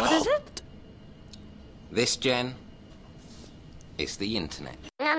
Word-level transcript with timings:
What 0.00 0.12
is 0.12 0.26
it? 0.26 0.62
This, 1.92 2.16
Jen, 2.16 2.54
is 3.98 4.16
the 4.16 4.36
internet. 4.36 4.76
Det, 4.98 5.16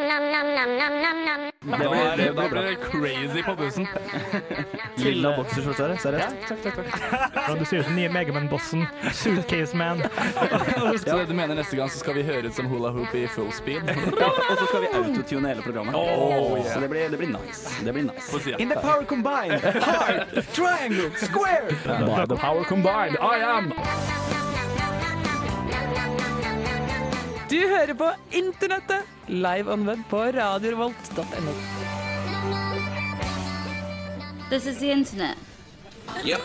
blir 2.49 2.61
det 2.61 2.75
crazy 2.75 3.43
på 3.43 3.55
bussen. 3.55 3.87
Lilla 4.95 5.37
bokserskjorte 5.37 5.87
her, 5.87 5.97
seriøst? 5.97 6.35
Takk, 6.47 6.63
takk, 6.63 6.75
takk. 6.75 6.87
Ja, 7.35 7.55
du 7.59 7.65
ser 7.65 7.77
ut 7.81 7.85
som 7.85 7.95
nye 7.95 8.09
Megaman-bossen. 8.09 8.85
Suitcase 9.13 9.77
Man. 9.77 10.03
Så 11.05 11.23
du 11.27 11.33
mener 11.33 11.55
neste 11.55 11.75
gang 11.77 11.89
så 11.89 11.99
skal 12.01 12.13
vi 12.17 12.23
høre 12.25 12.47
ut 12.49 12.55
som 12.55 12.65
hula 12.71 12.89
hoop 12.95 13.15
i 13.17 13.27
full 13.27 13.51
speed? 13.53 13.81
Og 13.89 13.93
så 14.57 14.65
skal 14.65 14.81
vi 14.85 14.89
autotune 15.01 15.47
hele 15.53 15.61
programmet. 15.65 15.95
Oh, 15.95 16.57
yeah. 16.57 16.73
Så 16.73 16.79
det 16.79 16.89
blir, 16.89 17.09
det 17.09 17.17
blir 17.21 17.29
nice. 17.35 17.69
Det 17.85 17.93
blir 17.93 18.03
nice. 18.09 18.47
In 18.57 18.69
the 18.69 18.75
power 18.81 19.05
combined, 19.05 19.61
hard, 19.61 20.27
triangle, 20.53 21.11
square. 21.17 21.67
By 21.85 22.25
the 22.25 22.37
power 22.37 22.63
combined, 22.63 23.17
I 23.21 23.37
am 23.45 23.73
Du 27.51 27.57
hører 27.59 27.91
på 27.99 28.07
Internettet, 28.31 29.07
live 29.27 29.73
on 29.73 29.81
web 29.83 29.99
på 30.07 30.21
radiorevolt.no. 30.31 31.55
This 34.49 34.67
is 34.71 34.77
the 34.79 34.91
internet. 34.91 35.37
Yep. 36.23 36.39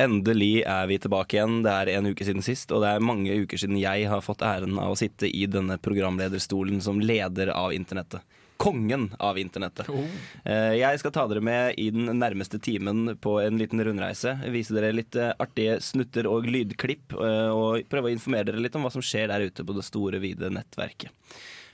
Endelig 0.00 0.62
er 0.64 0.88
vi 0.88 0.96
tilbake 1.04 1.36
igjen. 1.36 1.58
Det 1.66 1.74
er 1.74 1.90
en 1.98 2.08
uke 2.14 2.24
siden 2.24 2.46
sist, 2.46 2.72
og 2.72 2.80
det 2.80 2.94
er 2.94 3.04
mange 3.04 3.36
uker 3.44 3.60
siden 3.60 3.76
jeg 3.76 4.08
har 4.08 4.24
fått 4.24 4.40
æren 4.40 4.80
av 4.80 4.94
å 4.94 4.96
sitte 4.96 5.28
i 5.28 5.44
denne 5.52 5.76
programlederstolen 5.76 6.80
som 6.80 7.02
leder 7.04 7.52
av 7.52 7.76
internettet. 7.76 8.24
Kongen 8.64 9.10
av 9.20 9.38
internettet. 9.40 9.90
Oh. 9.92 10.06
Jeg 10.44 11.00
skal 11.02 11.12
ta 11.12 11.26
dere 11.28 11.42
med 11.44 11.78
i 11.80 11.90
den 11.92 12.08
nærmeste 12.16 12.58
timen 12.62 13.14
på 13.20 13.36
en 13.42 13.58
liten 13.60 13.82
rundreise. 13.84 14.38
Vise 14.54 14.72
dere 14.76 14.94
litt 14.94 15.18
eh, 15.20 15.34
artige 15.42 15.76
snutter 15.84 16.28
og 16.30 16.48
lydklipp, 16.48 17.12
eh, 17.18 17.50
og 17.52 17.84
prøve 17.92 18.08
å 18.08 18.14
informere 18.14 18.48
dere 18.48 18.64
litt 18.64 18.78
om 18.78 18.86
hva 18.86 18.92
som 18.94 19.04
skjer 19.04 19.28
der 19.32 19.44
ute 19.50 19.66
på 19.66 19.76
det 19.76 19.84
store, 19.84 20.22
vide 20.22 20.52
nettverket. 20.54 21.12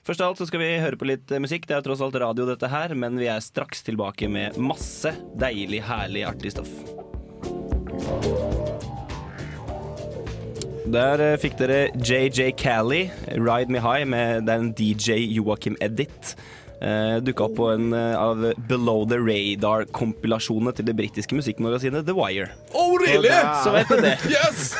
Først 0.06 0.22
av 0.24 0.32
alt 0.32 0.40
så 0.40 0.46
skal 0.48 0.62
vi 0.62 0.70
høre 0.80 0.98
på 0.98 1.06
litt 1.06 1.30
eh, 1.30 1.42
musikk. 1.42 1.68
Det 1.68 1.76
er 1.76 1.84
tross 1.84 2.02
alt 2.04 2.16
radio, 2.18 2.48
dette 2.48 2.70
her, 2.72 2.94
men 2.98 3.20
vi 3.20 3.28
er 3.30 3.42
straks 3.44 3.84
tilbake 3.86 4.30
med 4.32 4.56
masse 4.58 5.12
deilig, 5.38 5.84
herlig, 5.86 6.24
artig 6.26 6.54
stoff. 6.56 6.72
Der 10.90 11.22
eh, 11.22 11.36
fikk 11.38 11.58
dere 11.60 11.82
JJ 11.94 12.56
Cali, 12.58 13.04
'Ride 13.28 13.70
Me 13.70 13.82
High', 13.84 14.08
med 14.08 14.48
det 14.48 14.56
er 14.56 14.64
en 14.64 14.72
DJ 14.74 15.20
Joakim 15.36 15.76
Edit. 15.84 16.34
Uh, 16.80 17.20
Dukka 17.20 17.44
opp 17.44 17.56
på 17.58 17.66
en 17.74 17.92
eh, 17.92 18.16
av 18.16 18.40
Below 18.68 19.02
the 19.08 19.18
Radar-kompilasjonene 19.20 20.72
til 20.78 20.86
det 20.88 20.94
britiske 20.96 21.36
musikkmagasinet 21.36 22.06
The 22.08 22.14
Wire. 22.16 22.48
Oh, 22.72 22.96
really? 22.96 23.28
Så 23.60 23.74
vet 23.74 23.88
du 23.88 24.00
det. 24.00 24.16
Yes! 24.30 24.70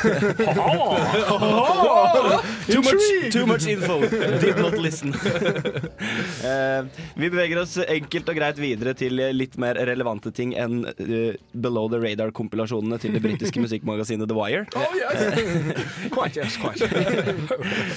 Too 2.71 2.81
much, 2.81 3.03
too 3.31 3.45
much 3.45 3.67
info. 3.67 3.99
Did 4.41 4.57
not 4.57 4.77
listen. 4.81 5.13
Eh, 6.41 6.85
vi 7.15 7.29
beveger 7.29 7.59
oss 7.61 7.75
enkelt 7.77 8.29
og 8.31 8.35
greit 8.35 8.57
videre 8.59 8.93
til 8.97 9.19
litt 9.35 9.53
mer 9.61 9.77
relevante 9.85 10.31
ting 10.33 10.55
enn 10.57 10.87
uh, 10.87 11.35
Below 11.53 11.85
the 11.91 11.99
Radar-kompilasjonene 12.01 12.97
til 13.01 13.13
det 13.13 13.21
britiske 13.23 13.61
musikkmagasinet 13.63 14.29
The 14.29 14.37
Wire. 14.37 14.65
Oh, 14.75 14.95
yes. 14.97 15.21
Quite, 16.09 16.41
yes, 16.41 16.57
quite. 16.57 16.89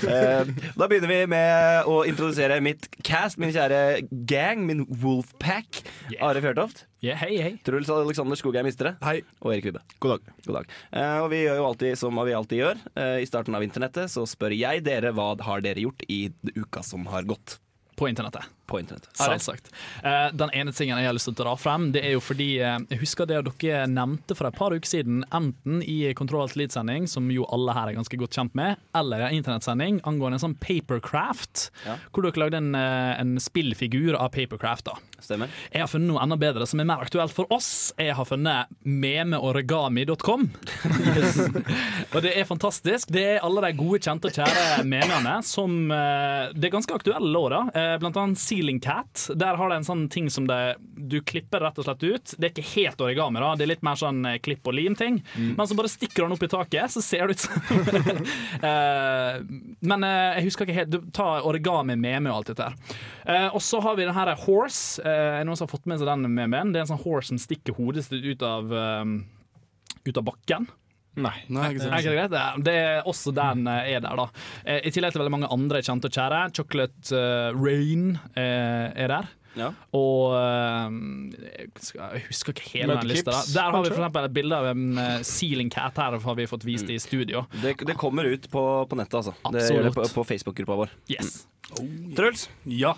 Eh, 0.04 0.52
da 0.76 0.90
begynner 0.90 1.08
vi 1.08 1.20
med 1.30 1.88
å 1.88 2.02
introdusere 2.08 2.60
mitt 2.64 2.90
cast, 3.00 3.40
min 3.40 3.54
kjære 3.54 3.93
gang, 4.26 4.64
min 4.66 4.84
Wolfpack. 5.02 5.82
Are 6.20 6.40
Fjørtoft, 6.40 6.84
Yeah, 7.04 7.18
hei, 7.20 7.34
hei. 7.36 7.50
Truls 7.66 7.90
Alexander 7.92 8.38
Skogheim 8.40 8.64
Mistre 8.64 8.94
Hei. 9.04 9.18
og 9.44 9.52
Erik 9.52 9.66
Vibbe. 9.68 9.82
God 10.00 10.14
dag. 10.14 10.30
God 10.46 10.56
dag. 10.56 10.70
Eh, 10.96 11.18
og 11.20 11.28
vi 11.34 11.42
gjør 11.42 11.58
jo 11.60 11.66
alltid 11.68 11.98
som 12.00 12.16
vi 12.24 12.32
alltid 12.32 12.62
gjør. 12.62 12.80
Eh, 12.96 13.18
I 13.20 13.28
starten 13.28 13.54
av 13.58 13.66
internettet 13.66 14.08
så 14.08 14.24
spør 14.24 14.54
jeg 14.56 14.80
dere 14.86 15.12
hva 15.12 15.34
har 15.44 15.60
dere 15.60 15.84
gjort 15.84 16.00
i 16.08 16.22
uka 16.56 16.80
som 16.86 17.04
har 17.12 17.28
gått 17.28 17.58
På 18.00 18.08
internettet. 18.08 18.48
På 18.74 18.82
internett. 18.82 19.08
Selvsagt. 19.18 19.70
Uh, 20.02 20.28
den 20.34 20.52
ene 20.56 20.74
tingen 20.74 20.98
jeg 21.00 21.08
har 21.08 21.16
lyst 21.16 21.30
til 21.30 21.36
å 21.36 21.40
dra 21.44 21.54
frem, 21.60 21.88
det 21.94 22.02
er 22.04 22.16
jo 22.16 22.22
fordi 22.24 22.50
uh, 22.60 22.76
jeg 22.90 23.00
husker 23.04 23.28
det 23.30 23.42
dere 23.46 23.86
nevnte 23.90 24.36
for 24.36 24.50
et 24.50 24.58
par 24.58 24.74
uker 24.74 24.90
siden, 24.90 25.22
enten 25.34 25.80
i 25.86 26.00
Kontroll 26.18 26.44
alt 26.44 26.74
sending 26.74 27.06
som 27.10 27.30
jo 27.32 27.46
alle 27.54 27.74
her 27.76 27.90
er 27.90 27.98
ganske 27.98 28.18
godt 28.20 28.36
kjent 28.36 28.54
med, 28.58 28.80
eller 28.96 29.26
en 29.28 29.38
internettsending 29.38 30.00
angående 30.08 30.40
en 30.40 30.46
sånn 30.48 30.58
Papercraft, 30.60 31.68
Ja. 31.86 31.98
hvor 32.10 32.26
dere 32.26 32.42
lagde 32.42 32.60
en, 32.60 32.74
uh, 32.74 33.14
en 33.20 33.36
spillfigur 33.42 34.18
av 34.18 34.32
Papercraft. 34.34 34.90
da. 34.90 34.98
Stemmer? 35.24 35.48
Jeg 35.72 35.80
har 35.80 35.88
funnet 35.88 36.10
noe 36.10 36.20
enda 36.22 36.36
bedre 36.40 36.66
som 36.68 36.80
er 36.82 36.88
mer 36.88 37.04
aktuelt 37.04 37.32
for 37.34 37.48
oss. 37.54 37.92
Jeg 37.96 38.14
har 38.16 38.26
funnet 38.28 38.72
memeorigami.com. 38.84 40.48
og 42.14 42.18
det 42.24 42.34
er 42.34 42.48
fantastisk. 42.48 43.12
Det 43.14 43.24
er 43.36 43.44
alle 43.46 43.62
de 43.64 43.72
gode, 43.78 44.02
kjente 44.04 44.28
og 44.28 44.36
kjære 44.36 44.84
memene 44.88 45.38
som 45.46 45.72
eh, 45.94 46.52
Det 46.54 46.68
er 46.68 46.74
ganske 46.74 46.96
aktuelle 46.98 47.40
år, 47.40 47.54
da. 47.54 47.62
Eh, 47.72 47.94
blant 48.02 48.18
annet 48.20 48.42
Ceiling 48.64 48.80
Cat. 48.80 49.30
Der 49.36 49.56
har 49.56 49.68
det 49.68 49.76
en 49.76 49.84
sånn 49.84 50.04
ting 50.08 50.30
som 50.32 50.46
det, 50.48 50.76
du 50.96 51.18
klipper 51.20 51.60
rett 51.60 51.78
og 51.78 51.84
slett 51.84 52.02
ut. 52.04 52.32
Det 52.38 52.48
er 52.48 52.52
ikke 52.54 52.80
helt 52.80 53.02
origami, 53.04 53.40
da. 53.42 53.50
Det 53.58 53.66
er 53.66 53.70
litt 53.74 53.84
mer 53.84 53.98
sånn 54.00 54.24
eh, 54.24 54.38
klipp 54.40 54.64
og 54.70 54.76
lim-ting. 54.78 55.18
Men 55.36 55.68
så 55.68 55.76
bare 55.76 55.90
stikker 55.92 56.24
den 56.24 56.32
opp 56.36 56.44
i 56.46 56.48
taket, 56.48 56.94
så 56.94 57.02
ser 57.04 57.28
det 57.28 57.36
ut 57.36 57.44
som 57.44 57.52
Eh, 58.64 59.40
Men 59.84 60.04
eh, 60.06 60.38
jeg 60.38 60.46
husker 60.48 60.64
ikke 60.64 60.78
helt. 60.78 60.92
Du 60.94 61.10
tar 61.14 61.44
origami, 61.44 61.96
meme 62.00 62.32
og 62.32 62.40
alt 62.40 62.52
dette 62.54 62.70
her. 62.70 63.50
Og 63.54 63.60
så 63.64 63.80
har 63.84 63.98
vi 63.98 64.06
den 64.06 64.16
her 64.16 64.32
horse. 64.46 65.02
Er 65.04 65.42
det 65.42 65.48
noen 65.48 65.58
som 65.58 65.66
har 65.68 65.74
fått 65.74 65.88
med 65.90 66.00
seg 66.00 66.08
den 66.08 66.24
memen? 66.32 66.72
Det 66.72 66.80
er 66.80 66.86
en 66.86 66.92
sånn 66.94 67.04
horse 67.04 67.32
som 67.32 67.40
stikker 67.40 67.76
hodet 67.76 68.06
sitt 68.06 68.24
ut 68.24 68.44
av 68.46 68.72
ut 70.04 70.18
av 70.20 70.24
bakken. 70.26 70.66
Nei, 71.16 71.34
ikke 71.46 71.86
Er 71.86 72.00
ikke 72.00 72.10
det 72.10 72.18
greit? 72.18 72.30
Det 72.34 72.40
er- 72.40 72.62
Det 72.64 72.74
er 72.74 73.02
også 73.06 73.32
den 73.34 73.66
eh, 73.70 73.92
er 73.94 74.00
der, 74.00 74.16
da. 74.16 74.26
Eh, 74.66 74.80
I 74.88 74.90
tillegg 74.90 75.12
til 75.14 75.22
veldig 75.22 75.30
mange 75.36 75.50
andre 75.52 75.78
kjente 75.82 76.10
og 76.10 76.12
kjære. 76.16 76.40
Chocolate 76.56 77.12
eh, 77.14 77.52
Rain 77.54 78.18
er 78.34 79.08
der. 79.08 79.28
Ja. 79.54 79.68
Og 79.94 80.34
jeg 80.34 82.24
husker 82.26 82.50
ikke 82.54 82.70
hele 82.72 82.96
den 82.98 83.06
lista. 83.12 83.30
Der. 83.30 83.52
der 83.54 83.70
har 83.76 83.84
vi 83.84 83.90
eksempel 83.92 84.26
et 84.26 84.34
bilde 84.34 84.56
av 84.58 84.66
en 84.72 84.98
ceiling 85.22 85.70
cat 85.70 85.96
her, 86.02 86.16
har 86.18 86.34
vi 86.40 86.46
fått 86.50 86.66
vist 86.66 86.90
i 86.90 86.98
studio. 86.98 87.44
Det, 87.62 87.76
det 87.86 87.96
kommer 88.00 88.26
ut 88.26 88.48
på, 88.50 88.64
på 88.90 88.98
nettet, 88.98 89.20
altså. 89.20 89.36
Det 89.38 89.62
Absolutt. 89.62 89.76
gjør 89.78 89.88
det 89.88 89.94
på, 89.94 90.08
på 90.16 90.26
Facebook-gruppa 90.32 90.80
vår. 90.82 90.96
Yes. 91.14 91.46
Truls? 92.16 92.48
Ja. 92.66 92.96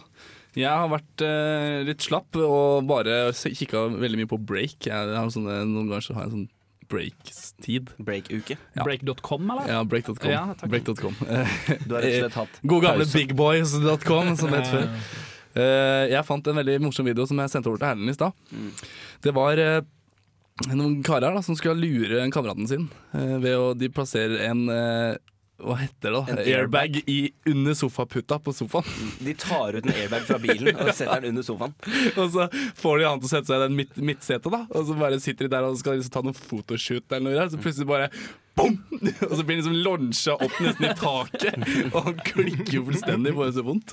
Jeg 0.56 0.72
har 0.72 0.88
vært 0.88 1.21
eh, 1.21 1.82
litt 1.84 2.00
slapp 2.06 2.37
og 2.41 2.87
bare 2.88 3.26
kikka 3.37 3.82
veldig 4.00 4.22
mye 4.22 4.31
på 4.31 4.38
break. 4.41 4.87
Jeg 4.88 5.12
har 5.12 5.28
sånne, 5.32 5.59
noen 5.69 5.91
ganger 5.91 6.06
så 6.09 6.16
har 6.16 6.25
jeg 6.25 6.32
en 6.32 6.38
sånn 6.38 6.53
break-tid. 6.93 7.91
Break-uke. 7.99 8.57
Ja. 8.77 8.85
Break.com, 8.85 9.51
eller? 9.51 9.71
Ja, 9.73 9.85
break.com. 9.85 10.31
Ja, 10.31 10.45
break 10.63 10.85
Du 10.85 11.95
har 11.95 12.03
rett 12.03 12.13
og 12.13 12.21
slett 12.27 12.39
hatt 12.41 12.61
God 12.63 12.85
gamle 12.87 13.09
bigboys.com, 13.13 14.37
som 14.37 14.55
det 14.55 14.63
het 14.63 14.73
før. 14.73 14.89
Eh, 15.57 16.07
jeg 16.13 16.27
fant 16.29 16.49
en 16.51 16.59
veldig 16.61 16.81
morsom 16.85 17.07
video 17.09 17.25
som 17.29 17.39
jeg 17.41 17.53
sendte 17.53 17.71
over 17.71 17.81
til 17.81 17.89
Erlend 17.89 18.13
i 18.13 18.17
stad. 18.17 18.37
Mm. 18.53 18.73
Det 19.25 19.33
var 19.37 19.63
eh, 19.63 19.79
noen 20.73 20.99
karer 21.07 21.37
da, 21.37 21.43
som 21.45 21.57
skulle 21.57 21.81
lure 21.81 22.27
kameraten 22.35 22.69
sin 22.69 22.89
eh, 23.17 23.37
ved 23.43 23.57
å 23.57 23.71
de 23.77 23.91
plasserer 23.93 24.47
en 24.51 24.67
eh, 24.73 25.17
hva 25.56 25.78
heter 25.81 26.12
det 26.12 26.12
da? 26.12 26.22
En 26.34 26.41
airbag 26.43 26.99
i, 27.09 27.31
under 27.49 27.75
sofaputa 27.75 28.37
på 28.44 28.53
sofaen. 28.53 29.12
De 29.25 29.33
tar 29.41 29.78
ut 29.78 29.87
en 29.87 29.94
airbag 29.94 30.27
fra 30.28 30.37
bilen 30.43 30.77
og 30.77 30.91
setter 30.91 31.22
den 31.25 31.33
under 31.33 31.47
sofaen. 31.47 31.72
og 32.21 32.27
så 32.34 32.49
får 32.77 32.99
de 33.00 33.06
han 33.09 33.22
til 33.22 33.31
å 33.31 33.33
sette 33.33 33.49
seg 33.49 33.62
i 33.62 33.65
den 33.65 33.78
midt, 33.78 33.94
midtsetet, 33.97 34.50
da. 34.53 34.67
Og 34.77 34.84
så 34.89 34.97
bare 35.00 35.21
sitter 35.25 35.49
de 35.49 35.55
der 35.56 35.65
og 35.65 35.78
skal 35.81 35.97
liksom 35.97 36.12
ta 36.12 36.25
noen 36.27 36.37
fotoshoot 36.37 37.09
eller 37.09 37.25
noe. 37.25 37.39
Der, 37.39 37.49
så 37.55 37.62
plutselig 37.62 37.89
bare 37.89 38.11
bom! 38.56 38.75
Og 39.27 39.33
så 39.37 39.44
blir 39.47 39.56
han 39.56 39.62
liksom 39.62 39.77
launcha 39.84 40.34
opp 40.37 40.55
nesten 40.65 40.87
i 40.89 40.93
taket. 40.99 41.56
Og 41.93 41.99
han 42.09 42.17
klikker 42.27 42.78
jo 42.78 42.84
fullstendig, 42.89 43.33
får 43.37 43.50
så 43.59 43.65
vondt. 43.67 43.93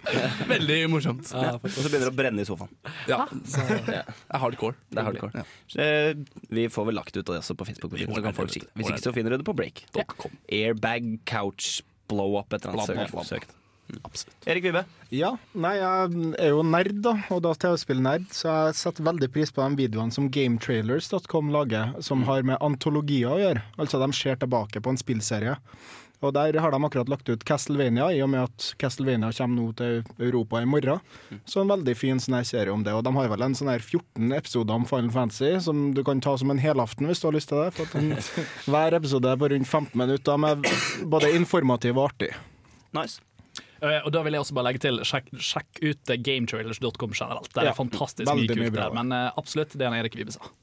Veldig 0.49 0.77
morsomt. 0.93 1.31
Og 1.35 1.67
så 1.69 1.85
begynner 1.89 2.07
det 2.07 2.13
å 2.13 2.17
brenne 2.17 2.45
i 2.45 2.47
sofaen. 2.47 2.71
Ja, 3.11 3.25
så 3.49 3.65
det 3.69 3.97
er 3.99 4.39
hardcore. 4.43 4.77
Det 4.89 5.01
er 5.03 5.09
hardcore. 5.09 5.43
Ja. 5.43 5.83
Eh, 5.83 6.13
Vi 6.53 6.67
får 6.71 6.87
vel 6.91 6.97
lagt 6.99 7.17
ut 7.17 7.25
det 7.27 7.39
også 7.41 7.57
på 7.59 7.67
Facebook. 7.69 7.95
Hvis 7.97 8.93
ikke 8.93 9.03
så 9.03 9.13
finner 9.15 9.35
du 9.35 9.41
det 9.43 9.47
på 9.49 9.55
break.com 9.57 10.39
Airbag 10.47 11.11
couch 11.29 11.81
blow 12.11 12.37
up 12.39 12.53
et 12.55 12.65
eller 12.67 12.83
annet. 12.95 13.27
Søkt. 13.27 13.51
Absolutt. 14.01 14.47
Erik 14.47 14.65
Vibe. 14.67 14.83
Ja, 15.13 15.33
nei, 15.53 15.73
jeg 15.77 16.35
er 16.41 16.53
jo 16.53 16.63
nerd, 16.65 16.95
da, 17.05 17.15
og 17.33 17.43
da 17.45 17.53
TV-spillnerd, 17.59 18.29
så 18.33 18.49
jeg 18.49 18.77
setter 18.79 19.05
veldig 19.05 19.29
pris 19.33 19.51
på 19.53 19.63
de 19.63 19.83
videoene 19.83 20.15
som 20.15 20.29
gametrailers.com 20.33 21.51
lager, 21.53 21.91
som 22.05 22.23
har 22.29 22.45
med 22.47 22.61
antologier 22.63 23.33
å 23.33 23.41
gjøre. 23.41 23.65
Altså 23.77 24.01
de 24.01 24.09
ser 24.17 24.39
tilbake 24.41 24.81
på 24.81 24.93
en 24.93 25.01
spillserie. 25.01 25.57
Og 26.23 26.31
der 26.31 26.55
har 26.63 26.71
de 26.71 26.79
akkurat 26.87 27.09
lagt 27.11 27.27
ut 27.27 27.43
Castlevania, 27.43 28.07
i 28.15 28.21
og 28.23 28.29
med 28.31 28.45
at 28.47 28.69
Castlevania 28.79 29.33
kommer 29.35 29.59
nå 29.59 29.65
til 29.79 29.97
Europa 30.23 30.61
i 30.63 30.69
morgen. 30.69 31.01
Så 31.43 31.61
en 31.61 31.73
veldig 31.73 31.95
fin 31.99 32.21
sånn 32.23 32.37
her 32.37 32.47
serie 32.47 32.71
om 32.71 32.85
det. 32.85 32.93
Og 32.95 33.03
de 33.03 33.11
har 33.17 33.27
vel 33.33 33.43
en 33.43 33.57
sånn 33.57 33.71
her 33.73 33.83
14 33.83 34.31
episoder 34.37 34.77
om 34.77 34.87
Final 34.87 35.11
Fantasy, 35.11 35.51
som 35.65 35.89
du 35.95 35.99
kan 36.07 36.23
ta 36.23 36.37
som 36.39 36.53
en 36.53 36.63
helaften 36.63 37.11
hvis 37.11 37.19
du 37.19 37.27
har 37.27 37.35
lyst 37.35 37.51
til 37.51 37.59
det. 37.59 37.73
For 37.75 37.89
at 37.89 37.97
den, 37.99 38.15
hver 38.71 38.95
episode 39.01 39.35
er 39.35 39.43
på 39.43 39.51
rundt 39.51 39.67
15 39.67 39.99
minutter, 39.99 40.39
med 40.39 40.63
både 41.11 41.35
informativ 41.35 41.99
og 41.99 42.13
artig. 42.13 42.31
Nice. 42.95 43.19
Eh, 43.83 43.99
Og 44.07 44.11
da 44.15 44.21
vil 44.23 44.33
jeg 44.37 44.45
også 44.45 44.55
bare 44.55 44.69
legge 44.71 44.83
til 44.85 45.01
sjekk, 45.07 45.27
sjekk 45.43 45.81
ut 45.83 46.13
eh, 46.13 46.19
gametrailers.com 46.23 47.11
generelt. 47.17 47.51
Det 47.53 47.63
er 47.65 47.71
Ja, 47.71 47.75
fantastisk 47.77 48.31
mye 48.31 48.47
kult 48.55 48.77
der. 48.79 48.93
Men 48.95 49.11
eh, 49.11 49.31
absolutt 49.37 49.75
det 49.77 49.89
han 49.89 49.97
Erik 49.99 50.15
Vibe 50.19 50.31
sa. 50.35 50.53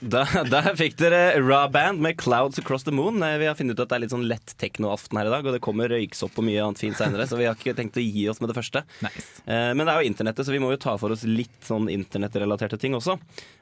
Da, 0.00 0.22
der 0.48 0.70
fikk 0.78 0.94
dere 0.96 1.34
Raw 1.44 1.66
Band 1.68 2.00
med 2.00 2.16
'Clouds 2.16 2.58
Across 2.58 2.84
the 2.86 2.90
Moon'. 2.90 3.20
Eh, 3.20 3.36
Vi 3.38 3.44
har 3.46 3.54
funnet 3.54 3.76
ut 3.76 3.80
at 3.84 3.88
det 3.90 3.96
er 3.98 4.00
litt 4.06 4.12
sånn 4.14 4.24
lett 4.26 4.54
teknoaften 4.56 5.18
her 5.18 5.28
i 5.28 5.32
dag, 5.34 5.44
og 5.44 5.52
det 5.52 5.60
kommer 5.60 5.92
røyksopp 5.92 6.38
og 6.40 6.46
mye 6.46 6.62
annet 6.64 6.80
fint 6.80 6.96
seinere, 6.96 7.26
så 7.28 7.36
vi 7.36 7.44
har 7.44 7.54
ikke 7.54 7.74
tenkt 7.76 7.98
å 8.00 8.04
gi 8.04 8.24
oss 8.32 8.40
med 8.40 8.48
det 8.48 8.56
første. 8.56 8.82
Nice. 9.04 9.42
Eh, 9.46 9.74
Men 9.76 9.84
det 9.84 9.92
er 9.92 10.00
jo 10.00 10.08
internettet, 10.08 10.46
så 10.46 10.52
vi 10.56 10.58
må 10.58 10.70
jo 10.72 10.80
ta 10.80 10.96
for 10.96 11.12
oss 11.12 11.24
litt 11.28 11.60
sånn 11.68 11.90
internettrelaterte 11.92 12.78
ting 12.80 12.94
også. 12.96 13.18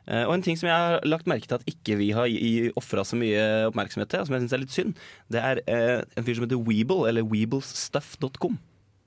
Eh, 0.06 0.24
Og 0.28 0.34
en 0.34 0.42
ting 0.42 0.56
som 0.56 0.68
jeg 0.68 0.78
har 0.78 1.00
lagt 1.04 1.26
merke 1.26 1.48
til 1.48 1.58
at 1.58 1.66
ikke 1.66 1.98
vi 1.98 2.10
har 2.12 2.28
ofra 2.78 3.02
så 3.02 3.16
mye 3.18 3.66
oppmerksomhet 3.72 4.08
til, 4.08 4.20
og 4.20 4.26
som 4.26 4.34
jeg 4.38 4.42
syns 4.46 4.52
er 4.54 4.62
litt 4.62 4.70
synd, 4.70 4.94
det 5.30 5.42
er 5.42 5.62
en 6.16 6.24
fyr 6.24 6.34
som 6.38 6.46
heter 6.46 6.62
Weeble, 6.62 7.08
eller 7.08 7.26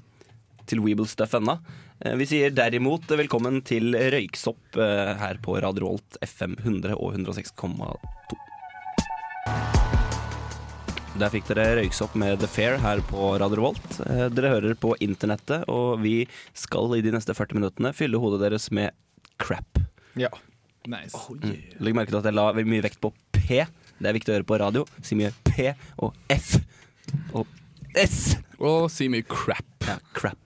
til 0.71 0.83
Weeble 0.85 1.09
Stuff 1.11 1.39
ennå. 1.39 1.57
Eh, 2.05 2.17
vi 2.19 2.27
sier 2.27 2.51
derimot 2.51 3.07
velkommen 3.15 3.63
til 3.65 3.95
Røyksopp 3.95 4.77
her 5.21 5.39
på 5.41 5.55
Radio 5.63 5.87
Rolt 5.87 6.19
FM 6.27 6.59
100 6.65 6.99
og 6.99 7.15
106,2. 7.15 8.35
Der 11.15 11.31
fikk 11.31 11.47
dere 11.47 11.77
Røyksopp 11.79 12.17
med 12.19 12.41
The 12.43 12.49
Fair 12.51 12.75
her 12.83 12.99
på 13.07 13.29
Radio 13.39 13.61
Revolt. 13.61 13.85
Eh, 14.03 14.25
Dere 14.35 14.51
hører 14.51 14.73
på 14.75 14.97
internettet, 15.05 15.63
og 15.71 16.01
vi 16.03 16.25
skal 16.59 16.97
i 16.97 17.05
de 17.07 17.13
neste 17.15 17.37
40 17.39 17.61
minuttene 17.61 17.93
fylle 17.95 18.19
hodet 18.19 18.41
deres 18.43 18.67
med 18.75 18.91
crap. 19.39 19.79
Ja. 20.19 20.33
Nice. 20.91 21.15
Legg 21.79 21.95
merke 21.95 22.11
til 22.11 22.19
at 22.19 22.27
jeg 22.27 22.35
la 22.35 22.49
mye 22.59 22.83
vekt 22.83 22.99
på 22.99 23.13
P. 23.31 23.63
Det 23.63 24.11
er 24.11 24.19
viktig 24.19 24.35
å 24.35 24.39
høre 24.41 24.49
på 24.49 24.59
radio. 24.59 24.83
Si 25.07 25.15
mye 25.15 25.31
P 25.47 25.71
og 26.03 26.19
F 26.35 26.57
og 27.31 27.47
S. 27.95 28.35
Og 28.59 28.91
si 28.91 29.07
mye 29.13 29.23
crap. 29.23 29.71
Ja, 29.87 30.01
crap. 30.19 30.41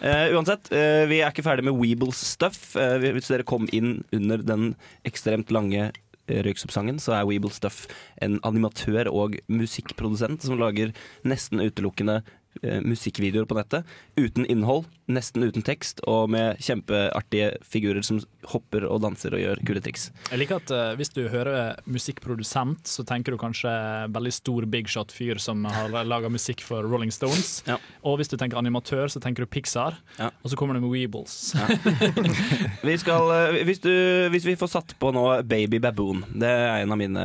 Uh, 0.00 0.32
uansett, 0.32 0.72
uh, 0.72 1.04
vi 1.12 1.20
er 1.20 1.28
ikke 1.28 1.44
ferdig 1.44 1.68
med 1.68 1.76
Weebles 1.76 2.24
stuff. 2.24 2.70
Uh, 2.72 2.96
hvis 3.04 3.28
dere 3.28 3.44
kom 3.44 3.68
inn 3.68 3.98
under 4.16 4.40
den 4.40 4.70
ekstremt 5.04 5.52
lange 5.52 5.90
Røyksopp-sangen, 6.30 7.00
så 7.02 7.16
er 7.18 7.28
Weeble 7.28 7.52
Stuff 7.54 7.86
en 8.22 8.38
animatør 8.46 9.10
og 9.12 9.36
musikkprodusent 9.50 10.46
som 10.46 10.60
lager 10.60 10.94
nesten 11.26 11.62
utelukkende 11.62 12.20
musikkvideoer 12.60 13.46
på 13.48 13.56
nettet. 13.56 13.88
Uten 14.18 14.44
innhold, 14.50 14.88
nesten 15.10 15.44
uten 15.46 15.64
tekst, 15.64 16.02
og 16.08 16.30
med 16.32 16.60
kjempeartige 16.62 17.54
figurer 17.66 18.04
som 18.06 18.20
hopper 18.50 18.86
og 18.88 19.02
danser 19.04 19.34
og 19.36 19.42
gjør 19.42 19.62
kule 19.66 19.82
triks. 19.84 20.08
Jeg 20.30 20.40
liker 20.42 20.60
at 20.60 20.72
uh, 20.72 20.92
hvis 20.98 21.12
du 21.14 21.22
hører 21.30 21.80
musikkprodusent, 21.90 22.88
så 22.88 23.04
tenker 23.06 23.34
du 23.34 23.40
kanskje 23.40 23.70
veldig 24.12 24.32
stor 24.34 24.66
big 24.70 24.90
shot-fyr 24.90 25.40
som 25.42 25.64
har 25.68 25.92
laga 26.12 26.30
musikk 26.32 26.64
for 26.66 26.86
Rolling 26.86 27.12
Stones. 27.14 27.60
Ja. 27.68 27.78
Og 28.06 28.20
hvis 28.20 28.32
du 28.32 28.36
tenker 28.40 28.60
animatør, 28.60 29.10
så 29.12 29.22
tenker 29.22 29.44
du 29.44 29.50
Pixar. 29.50 29.98
Ja. 30.18 30.30
Og 30.42 30.52
så 30.52 30.58
kommer 30.58 30.76
du 30.76 30.84
med 30.84 30.92
Weebles. 30.94 31.52
Vi 32.90 32.96
skal, 33.00 33.30
uh, 33.30 33.60
hvis, 33.66 33.82
du, 33.82 33.92
hvis 34.32 34.46
vi 34.48 34.56
får 34.58 34.70
satt 34.72 34.94
på 35.00 35.10
nå 35.14 35.22
Baby 35.46 35.78
Baboon 35.82 36.22
Det 36.38 36.48
er 36.48 36.82
en 36.82 36.92
av 36.92 36.98
mine, 36.98 37.24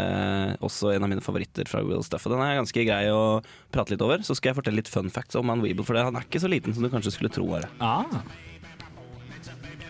også 0.63 0.91
en 0.93 1.05
av 1.05 1.09
mine 1.11 1.23
favoritter 1.23 1.67
fra 1.69 1.81
Will 1.85 2.03
Stuff. 2.05 2.27
Og 2.27 2.35
Den 2.35 2.43
er 2.43 2.59
ganske 2.59 2.85
grei 2.87 3.03
å 3.11 3.41
prate 3.73 3.93
litt 3.93 4.03
over. 4.03 4.23
Så 4.25 4.37
skal 4.37 4.51
jeg 4.51 4.59
fortelle 4.59 4.81
litt 4.81 4.91
fun 4.91 5.11
facts 5.15 5.35
om 5.39 5.47
Man 5.49 5.63
Weeble, 5.63 5.85
for 5.87 5.95
det- 5.97 6.03
han 6.07 6.15
er 6.19 6.27
ikke 6.27 6.41
så 6.43 6.49
liten 6.51 6.73
som 6.75 6.83
du 6.83 6.89
kanskje 6.93 7.11
skulle 7.15 7.31
tro. 7.33 7.47
Are. 7.55 7.69
Ah, 7.79 8.05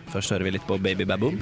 Først 0.06 0.30
hører 0.30 0.44
vi 0.46 0.50
litt 0.54 0.66
på 0.66 0.78
Baby 0.80 1.04
Baboon. 1.04 1.40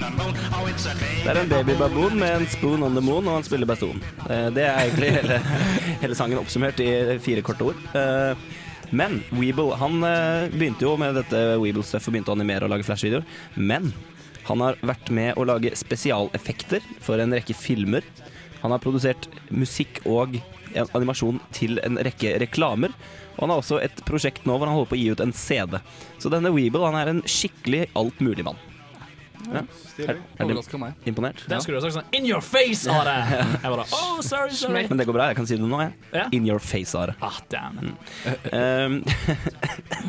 Det 0.00 1.28
er 1.28 1.38
en 1.42 1.48
baby 1.50 1.74
baboon 1.78 2.14
med 2.18 2.30
en 2.40 2.46
spoon 2.48 2.82
on 2.82 2.94
the 2.96 3.02
moon, 3.04 3.26
og 3.28 3.34
han 3.38 3.44
spiller 3.44 3.68
baston. 3.68 4.00
Eh, 4.30 4.48
Det 4.54 4.64
er 4.64 4.78
egentlig 4.86 5.10
hele, 5.18 5.36
hele 6.00 6.16
sangen 6.16 6.40
oppsummert 6.40 6.80
i 6.80 7.18
fire 7.22 7.42
korte 7.44 7.66
ord. 7.68 7.82
Eh, 7.94 8.34
Men 8.92 9.20
Weeble 9.36 9.76
han 9.78 10.00
eh, 10.02 10.48
begynte 10.50 10.82
jo 10.82 10.96
med 10.98 11.14
dette 11.20 11.40
Weeble-stuff 11.62 12.08
og 12.08 12.14
begynte 12.16 12.32
å 12.32 12.38
animere 12.38 12.66
og 12.66 12.72
lage 12.72 12.86
flashvideoer. 12.88 13.26
Men 13.60 13.92
han 14.48 14.64
har 14.64 14.78
vært 14.80 15.10
med 15.14 15.38
å 15.38 15.46
lage 15.48 15.74
spesialeffekter 15.78 16.84
for 17.04 17.20
en 17.22 17.34
rekke 17.36 17.56
filmer. 17.56 18.06
Han 18.60 18.74
har 18.74 18.82
produsert 18.82 19.28
musikk 19.50 20.02
og 20.08 20.40
animasjon 20.74 21.40
til 21.56 21.80
en 21.84 21.98
rekke 22.02 22.36
reklamer. 22.42 22.94
Og 23.36 23.44
han 23.44 23.54
har 23.54 23.62
også 23.62 23.80
et 23.82 24.02
prosjekt 24.08 24.46
nå 24.48 24.56
hvor 24.58 24.68
han 24.68 24.76
holder 24.76 24.90
på 24.90 24.98
å 24.98 25.00
gi 25.00 25.12
ut 25.14 25.22
en 25.24 25.36
CD. 25.36 25.78
Så 26.20 26.32
denne 26.32 26.52
Weeble 26.54 26.84
han 26.86 26.98
er 27.00 27.12
en 27.12 27.22
skikkelig 27.28 27.86
altmuligmann. 27.98 28.58
Ja. 29.48 29.62
Er, 30.04 30.18
er 30.38 30.78
meg. 30.78 30.94
imponert? 31.08 31.42
Den 31.48 31.62
skulle 31.64 31.78
du 31.78 31.84
ha 31.84 31.90
sagt 31.90 31.96
sånn 31.96 32.16
In 32.16 32.26
your 32.28 32.42
face, 32.44 32.88
Are! 32.90 33.14
Jeg 33.30 33.72
bare 33.72 33.86
Oh, 33.96 34.20
sorry, 34.24 34.52
sorry. 34.54 34.84
Men 34.90 35.00
det 35.00 35.06
går 35.08 35.16
bra, 35.16 35.30
jeg 35.32 35.38
kan 35.40 35.48
si 35.48 35.56
det 35.58 35.66
nå, 35.66 35.80
jeg. 35.80 35.94
Ja. 36.14 36.26
In 36.36 36.46
your 36.48 36.60
face, 36.62 36.94
Are. 36.98 37.14
Ah, 37.24 37.40
damn. 37.52 37.94
Um, 38.52 39.00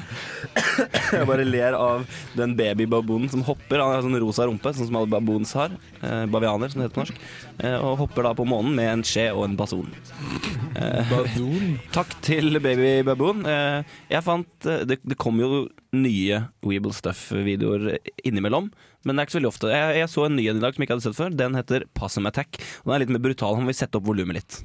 jeg 1.15 1.27
bare 1.29 1.45
ler 1.47 1.75
av 1.77 2.05
den 2.37 2.55
babybaboonen 2.59 3.31
som 3.31 3.43
hopper. 3.47 3.81
Han 3.81 3.95
har 3.95 4.05
sånn 4.05 4.19
rosa 4.21 4.47
rumpe, 4.49 4.73
sånn 4.75 4.89
som 4.89 4.99
alle 4.99 5.11
baboons 5.11 5.53
har. 5.57 5.75
Eh, 6.01 6.25
bavianer, 6.31 6.71
som 6.71 6.81
det 6.81 6.89
heter 6.89 6.97
på 6.97 7.05
norsk. 7.05 7.21
Eh, 7.61 7.77
og 7.79 7.99
hopper 8.03 8.27
da 8.27 8.33
på 8.37 8.47
månen 8.47 8.75
med 8.77 8.91
en 8.91 9.05
skje 9.07 9.29
og 9.35 9.45
en 9.47 9.57
bason. 9.59 9.91
Eh, 10.75 11.15
takk 11.97 12.15
til 12.25 12.59
baby 12.63 12.99
baboon. 13.07 13.45
Eh, 13.47 13.95
jeg 14.11 14.25
fant 14.27 14.69
eh, 14.69 14.83
det, 14.87 15.01
det 15.05 15.19
kom 15.21 15.39
jo 15.41 15.65
nye 15.93 16.43
Weeble 16.63 16.93
Stuff-videoer 16.95 17.97
innimellom. 18.23 18.71
Men 19.03 19.15
det 19.15 19.21
er 19.21 19.27
ikke 19.27 19.35
så 19.35 19.39
veldig 19.39 19.51
ofte. 19.51 19.71
Jeg, 19.73 19.97
jeg 19.99 20.11
så 20.11 20.25
en 20.27 20.37
ny 20.37 20.45
en 20.49 20.61
i 20.61 20.63
dag 20.63 20.75
som 20.75 20.81
jeg 20.83 20.87
ikke 20.87 20.97
hadde 20.97 21.07
sett 21.07 21.19
før. 21.19 21.33
Den 21.43 21.57
heter 21.57 21.87
Possum 21.97 22.29
Attack. 22.29 22.61
Og 22.81 22.91
den 22.91 22.95
er 22.95 23.03
litt 23.03 23.15
mer 23.15 23.25
brutal. 23.25 23.57
Han 23.59 23.67
vil 23.69 23.77
sette 23.77 23.99
opp 23.99 24.07
volumet 24.07 24.39
litt. 24.39 24.61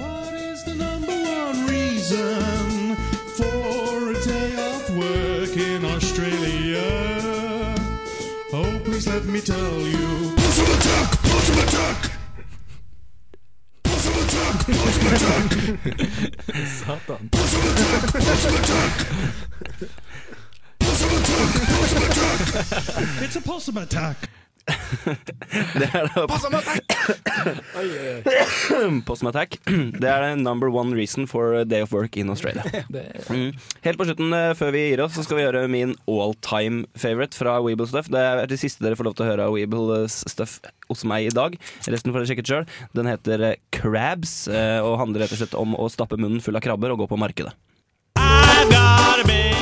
What 0.00 0.34
is 0.34 0.64
the 0.64 0.74
number 0.74 1.12
one 1.12 1.66
reason 1.68 2.96
for 3.36 4.14
a 4.14 4.18
day 4.24 4.56
off 4.68 4.88
work 4.96 5.56
in 5.56 5.84
Australia? 5.84 6.86
Oh, 8.52 8.80
please 8.84 9.06
let 9.06 9.26
me 9.26 9.40
tell 9.40 9.80
you. 9.84 10.32
Possum 10.36 10.72
attack! 10.78 11.20
Possum 11.28 11.58
attack! 11.66 12.09
Satan. 16.66 17.30
It's 23.22 23.36
a 23.36 23.40
possum 23.40 23.78
attack. 23.78 24.29
Det 25.80 25.88
er 25.88 26.08
da 26.12 26.24
Possum 26.30 26.54
Attack. 29.30 29.58
Det 30.00 30.08
er 30.08 30.24
the 30.24 30.36
number 30.40 30.70
one 30.70 30.94
reason 30.96 31.26
for 31.26 31.54
a 31.60 31.64
day 31.64 31.82
of 31.82 31.92
work 31.92 32.16
in 32.16 32.30
Australia. 32.30 32.64
Mm. 33.30 33.54
Helt 33.84 33.98
på 33.98 34.04
slutten, 34.08 34.32
eh, 34.34 34.52
før 34.58 34.72
vi 34.74 34.80
gir 34.88 35.00
oss, 35.04 35.14
så 35.14 35.22
skal 35.24 35.38
vi 35.38 35.44
gjøre 35.44 35.68
min 35.70 35.92
all 36.10 36.34
time 36.44 36.82
favorite 36.98 37.36
fra 37.38 37.58
Weeble 37.62 37.86
Stuff. 37.88 38.08
Det 38.10 38.20
er 38.20 38.42
det 38.50 38.58
siste 38.60 38.82
dere 38.82 38.98
får 38.98 39.06
lov 39.06 39.14
til 39.18 39.26
å 39.26 39.30
høre 39.30 39.46
av 39.46 39.54
Weeble 39.54 40.00
Stuff 40.10 40.58
hos 40.90 41.04
meg 41.08 41.28
i 41.28 41.34
dag. 41.34 41.54
Resten 41.86 42.10
får 42.10 42.22
dere 42.22 42.30
sjekke 42.32 42.46
sjøl. 42.50 42.68
Den 42.96 43.10
heter 43.10 43.46
eh, 43.52 43.58
Crabs 43.74 44.34
eh, 44.50 44.80
og 44.82 44.98
handler 45.02 45.24
rett 45.24 45.36
og 45.36 45.42
slett 45.42 45.56
om 45.58 45.78
å 45.78 45.88
stappe 45.92 46.18
munnen 46.20 46.42
full 46.44 46.58
av 46.58 46.64
krabber 46.66 46.94
og 46.94 47.04
gå 47.04 47.10
på 47.12 47.20
markedet. 47.20 47.54
I've 48.16 48.70
got 48.70 49.30
a 49.30 49.59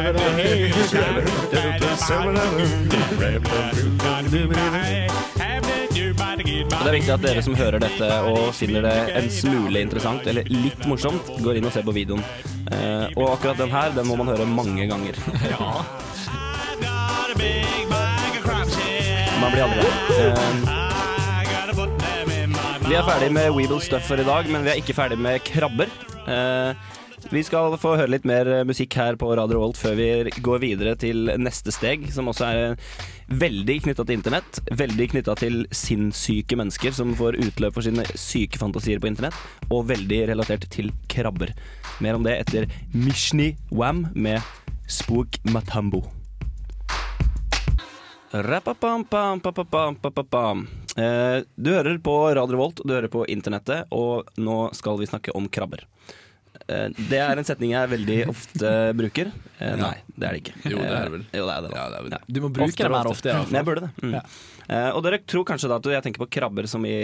Og 0.00 0.06
Det 6.80 6.88
er 6.88 6.94
viktig 6.96 7.12
at 7.12 7.20
dere 7.24 7.42
som 7.44 7.54
hører 7.58 7.82
dette 7.82 8.06
og 8.30 8.54
finner 8.56 8.80
det 8.86 8.94
en 9.20 9.28
smule 9.34 9.82
interessant 9.84 10.24
eller 10.30 10.44
litt 10.48 10.86
morsomt, 10.88 11.26
går 11.44 11.54
inn 11.60 11.66
og 11.68 11.74
ser 11.74 11.84
på 11.84 11.92
videoen. 11.92 12.22
Eh, 12.72 13.06
og 13.18 13.26
akkurat 13.34 13.58
den 13.60 13.72
her, 13.74 13.88
den 13.96 14.06
må 14.08 14.14
man 14.20 14.28
høre 14.32 14.46
mange 14.48 14.84
ganger. 14.88 15.14
Man 19.40 19.50
blir 19.52 19.62
aldri 19.66 19.80
lei. 19.84 19.94
Eh, 20.16 20.48
vi 22.88 22.94
er 22.98 23.04
ferdig 23.06 23.30
med 23.36 23.46
Weeble 23.54 23.80
Stuff 23.84 24.04
for 24.08 24.18
i 24.20 24.26
dag, 24.26 24.44
men 24.50 24.60
vi 24.64 24.70
er 24.72 24.78
ikke 24.80 24.96
ferdig 24.96 25.18
med 25.20 25.36
krabber. 25.46 25.88
Eh, 26.26 26.70
vi 27.28 27.42
skal 27.44 27.74
få 27.80 27.92
høre 27.98 28.10
litt 28.14 28.24
mer 28.28 28.48
musikk 28.66 28.94
her 28.98 29.16
på 29.20 29.28
Radio 29.36 29.60
Volt 29.60 29.78
før 29.78 29.96
vi 29.98 30.06
går 30.42 30.62
videre 30.62 30.94
til 30.98 31.28
neste 31.40 31.72
steg, 31.74 32.06
som 32.14 32.30
også 32.30 32.46
er 32.48 32.78
veldig 33.30 33.76
knytta 33.84 34.06
til 34.06 34.16
internett. 34.18 34.60
Veldig 34.72 35.08
knytta 35.12 35.36
til 35.38 35.60
sinnssyke 35.74 36.56
mennesker 36.58 36.94
som 36.96 37.12
får 37.18 37.38
utløp 37.44 37.76
for 37.76 37.86
sine 37.86 38.06
syke 38.18 38.60
fantasier 38.60 39.02
på 39.02 39.10
internett. 39.10 39.36
Og 39.68 39.90
veldig 39.90 40.22
relatert 40.32 40.64
til 40.72 40.90
krabber. 41.12 41.52
Mer 42.00 42.16
om 42.16 42.24
det 42.26 42.38
etter 42.40 42.70
Mishni 42.96 43.52
Wam 43.70 44.06
med 44.14 44.40
Spook 44.90 45.38
Matambo. 45.52 46.06
Eh, 50.96 51.42
Du 51.56 51.70
hører 51.74 51.98
på 51.98 52.16
Radio 52.34 52.58
Volt, 52.58 52.82
du 52.86 52.94
hører 52.94 53.10
på 53.10 53.24
internettet, 53.26 53.90
og 53.90 54.30
nå 54.38 54.70
skal 54.74 54.98
vi 54.98 55.10
snakke 55.10 55.34
om 55.34 55.48
krabber. 55.50 55.82
Eh, 56.70 56.88
Det 57.10 57.18
er 57.18 57.38
en 57.40 57.44
setning 57.46 57.70
jeg 57.74 57.88
veldig 57.90 58.18
ofte 58.30 58.68
bruker. 58.98 59.26
Eh, 59.60 59.74
Nei, 59.78 59.96
det 60.16 60.26
er 60.28 60.32
det 60.36 60.40
ikke. 60.42 60.54
Jo, 60.70 60.76
det 60.78 60.90
er 60.96 61.08
vel. 61.14 61.24
Eh, 61.32 61.38
Jo, 61.38 61.44
det 61.46 61.54
er 61.56 61.60
det. 61.62 61.70
da. 61.70 61.76
Ja, 61.76 61.84
det 61.90 61.96
er 61.98 62.02
vel. 62.06 62.12
Du 62.26 62.40
må 62.44 62.48
bruke 62.54 62.76
det 62.76 62.90
mer 62.90 63.06
ofte. 63.10 63.30
ofte. 63.34 63.54
jeg 63.56 63.64
burde 63.68 63.80
det. 63.86 63.92
Mm. 64.02 64.12
Ja. 64.14 64.20
og 64.94 65.00
dere 65.02 65.18
tror 65.26 65.44
kanskje 65.48 65.68
da 65.70 65.76
at 65.80 65.84
jeg 65.90 66.02
tenker 66.06 66.22
på 66.24 66.30
krabber 66.30 66.66
som 66.70 66.82
i 66.86 66.96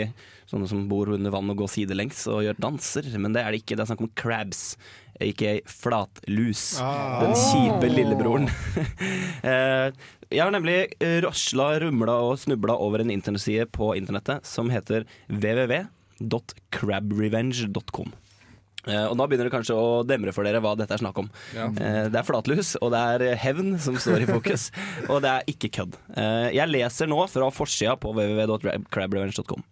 sånne 0.50 0.67
som 0.71 0.85
bor 0.91 1.07
under 1.15 1.31
vann 1.35 1.50
og 1.50 1.57
går 1.59 1.69
sidelengs 1.73 2.21
og 2.31 2.43
gjør 2.47 2.57
danser, 2.62 3.05
men 3.19 3.33
det 3.35 3.41
er 3.43 3.50
det 3.50 3.59
ikke. 3.65 3.75
Det 3.76 3.83
er 3.83 3.91
snakk 3.91 4.03
om 4.07 4.12
crabs, 4.15 4.76
ikke 5.21 5.61
flatlus. 5.67 6.62
Den 6.79 7.35
kjipe 7.35 7.88
lillebroren. 7.91 8.47
eh, 9.50 9.91
jeg 10.31 10.43
har 10.43 10.50
nemlig 10.55 10.79
rasla, 11.23 11.79
rumla 11.83 12.15
og 12.29 12.38
snubla 12.43 12.75
over 12.79 12.99
en 13.03 13.11
internettside 13.15 13.67
på 13.71 13.95
internettet 13.99 14.45
som 14.47 14.71
heter 14.71 15.05
www.crabrevenge.com. 15.31 18.11
Eh, 18.87 19.05
og 19.07 19.16
Nå 19.19 19.26
begynner 19.26 19.49
det 19.49 19.55
kanskje 19.55 19.76
å 19.76 20.02
demre 20.07 20.35
for 20.35 20.47
dere 20.47 20.61
hva 20.62 20.76
dette 20.78 20.95
er 20.95 21.02
snakk 21.02 21.19
om. 21.23 21.31
Ja. 21.57 21.69
Eh, 21.69 22.07
det 22.12 22.21
er 22.21 22.26
flatlus, 22.26 22.75
og 22.81 22.93
det 22.95 23.02
er 23.14 23.40
hevn 23.43 23.75
som 23.83 23.99
står 24.00 24.25
i 24.25 24.28
fokus. 24.31 24.69
og 25.11 25.23
det 25.25 25.33
er 25.33 25.50
ikke 25.50 25.73
kødd. 25.81 25.99
Eh, 26.16 26.50
jeg 26.57 26.73
leser 26.73 27.11
nå 27.11 27.19
fra 27.31 27.50
forsida 27.55 27.97
på 28.00 28.14
www.crabrevenge.com. 28.14 29.66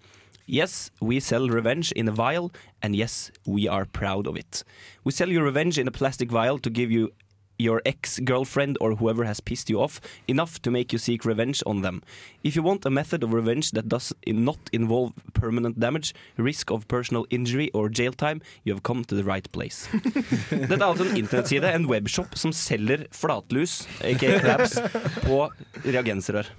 Yes, 0.47 0.90
we 1.00 1.21
sell 1.21 1.49
revenge 1.49 1.90
in 1.92 2.09
a 2.09 2.12
vial, 2.12 2.50
and 2.83 2.94
yes, 2.94 3.30
we 3.47 3.66
are 3.66 3.87
proud 3.87 4.26
of 4.26 4.37
it. 4.37 4.62
We 5.02 5.12
sell 5.12 5.30
your 5.33 5.44
revenge 5.44 5.78
in 5.78 5.88
a 5.88 5.90
plastic 5.90 6.30
vial 6.30 6.59
to 6.59 6.68
give 6.68 6.90
you 6.90 7.12
your 7.58 7.80
ex-girlfriend 7.84 8.76
or 8.80 8.96
whoever 8.96 9.25
has 9.25 9.40
pissed 9.40 9.70
you 9.70 9.80
off 9.80 10.00
enough 10.28 10.61
to 10.62 10.70
make 10.70 10.92
you 10.92 10.99
seek 10.99 11.25
revenge 11.25 11.62
on 11.66 11.82
them. 11.82 12.02
If 12.42 12.56
you 12.56 12.62
want 12.62 12.84
a 12.87 12.90
method 12.90 13.23
of 13.23 13.32
revenge 13.32 13.70
that 13.73 13.88
does 13.88 14.12
not 14.26 14.58
involve 14.73 15.12
permanent 15.32 15.80
damage, 15.80 16.14
risk 16.37 16.70
of 16.70 16.87
personal 16.88 17.26
injury 17.30 17.70
or 17.73 17.88
jail 17.88 18.12
time, 18.12 18.42
you 18.64 18.73
have 18.73 18.82
come 18.82 19.04
to 19.04 19.14
the 19.14 19.25
right 19.25 19.50
place. 19.52 19.88
Dette 20.50 20.80
er 20.80 20.87
altså 20.87 21.04
en 21.04 21.16
internettside, 21.16 21.70
en 21.75 21.87
webshop, 21.87 22.37
som 22.37 22.52
selger 22.52 23.06
flatlus, 23.12 23.84
aka 24.02 24.38
crabs, 24.40 24.78
på 25.25 25.49
reagensrør. 25.84 26.50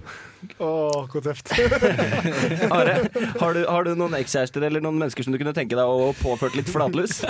Å, 0.62 0.70
hvor 1.12 1.24
tøft. 1.24 1.52
Are, 2.76 2.96
har 3.40 3.56
du, 3.56 3.62
har 3.68 3.86
du 3.86 3.92
noen 3.98 4.16
ekskjærester 4.18 4.64
eller 4.68 4.82
noen 4.84 4.98
mennesker 5.00 5.26
som 5.26 5.34
du 5.34 5.38
kunne 5.40 5.54
tenke 5.56 5.76
deg 5.78 5.84
å 5.86 6.10
påført 6.20 6.56
litt 6.58 6.70
flatlus? 6.72 7.20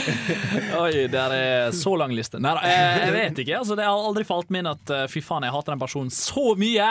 Oi, 0.82 1.06
det 1.12 1.20
er 1.20 1.70
så 1.76 1.94
lang 1.98 2.12
liste. 2.16 2.40
Nei, 2.42 2.54
jeg, 2.66 3.12
vet 3.14 3.40
ikke. 3.44 3.58
Altså, 3.60 3.76
det 3.78 3.86
har 3.86 3.96
aldri 4.08 4.26
falt 4.28 4.50
meg 4.52 4.64
inn 4.64 4.70
at 4.72 4.92
eh, 4.94 5.04
fy 5.10 5.22
faen, 5.24 5.46
jeg 5.46 5.54
hater 5.54 5.74
den 5.76 5.82
personen 5.82 6.12
så 6.14 6.52
mye 6.58 6.88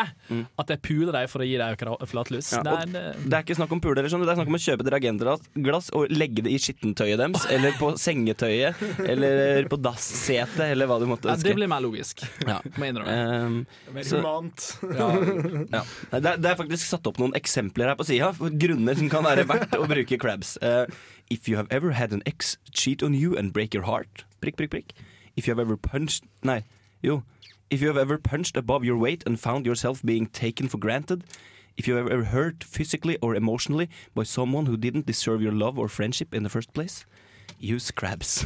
at 0.56 0.72
jeg 0.74 0.82
puler 0.86 1.14
deg 1.16 1.30
for 1.32 1.44
å 1.44 1.48
gi 1.48 1.58
deg 1.60 1.86
flatlus. 2.10 2.52
Ja, 2.56 2.64
det, 2.66 2.76
og 2.76 2.94
det, 2.96 3.04
det 3.26 3.38
er 3.40 3.46
ikke 3.46 3.58
snakk 3.60 3.76
om 3.76 3.82
puler, 3.84 4.08
sånn, 4.12 4.24
det 4.26 4.34
er 4.34 4.40
snakk 4.40 4.52
om 4.52 4.58
å 4.60 4.64
kjøpe 4.66 4.86
et 4.86 4.92
reagentglass 4.96 5.92
og 5.96 6.12
legge 6.14 6.46
det 6.46 6.54
i 6.56 6.60
skittentøyet 6.62 7.20
deres, 7.22 7.48
eller 7.56 7.76
på 7.80 7.92
sengetøyet, 8.02 8.82
eller 9.06 9.70
på 9.72 9.80
dassetet, 9.82 10.66
eller 10.72 10.90
hva 10.90 11.00
du 11.02 11.08
måtte 11.10 11.32
ja, 11.32 11.38
det 11.42 11.56
blir 11.58 11.70
mer 11.72 11.84
logisk, 11.86 12.24
Ja. 12.46 12.60
må 12.76 12.88
jeg 12.88 12.96
innrømme. 12.96 13.16
Um, 13.46 13.60
Mer 13.96 14.08
så- 14.08 14.22
humant. 14.22 14.66
ja. 14.96 15.10
Nei, 15.56 16.20
det, 16.20 16.30
er, 16.32 16.40
det 16.42 16.52
er 16.52 16.60
faktisk 16.60 16.86
satt 16.88 17.08
opp 17.10 17.20
noen 17.22 17.36
eksempler 17.38 17.92
her 17.92 17.98
på 18.00 18.08
sida, 18.08 18.32
grunner 18.36 19.00
som 19.00 19.12
kan 19.12 19.26
være 19.26 19.48
verdt 19.50 19.76
å 19.78 19.88
bruke 19.90 20.20
crabs. 20.22 20.56
Uh, 20.62 20.86
if 21.32 21.50
you 21.50 21.58
have 21.58 21.72
ever 21.72 21.96
had 21.98 22.14
an 22.14 22.24
ex 22.26 22.58
cheat 22.72 23.04
on 23.04 23.16
you 23.18 23.36
and 23.38 23.54
break 23.54 23.74
your 23.74 23.88
heart 23.90 24.26
Prikk, 24.42 24.58
prikk, 24.60 24.70
prikk. 24.76 24.92
If 25.36 25.48
you 25.48 25.56
have 25.56 25.60
ever 25.60 25.78
punched 25.78 26.26
Nei, 26.44 26.64
jo. 27.02 27.24
If 27.70 27.82
you 27.82 27.88
have 27.88 27.98
ever 27.98 28.18
punched 28.18 28.56
above 28.58 28.86
your 28.86 28.98
weight 28.98 29.24
and 29.26 29.40
found 29.40 29.66
yourself 29.66 30.04
being 30.04 30.28
taken 30.28 30.68
for 30.68 30.78
granted. 30.78 31.24
If 31.78 31.88
you 31.88 31.96
have 31.96 32.08
ever 32.08 32.26
hurt 32.26 32.64
physically 32.64 33.18
or 33.22 33.36
emotionally 33.36 33.90
by 34.14 34.24
someone 34.24 34.68
who 34.68 34.78
didn't 34.78 35.08
deserve 35.08 35.42
your 35.42 35.52
love 35.52 35.80
or 35.80 35.90
friendship 35.90 36.34
in 36.34 36.44
the 36.44 36.50
first 36.50 36.74
place. 36.74 37.06
Use 37.62 37.94
crabs. 37.96 38.44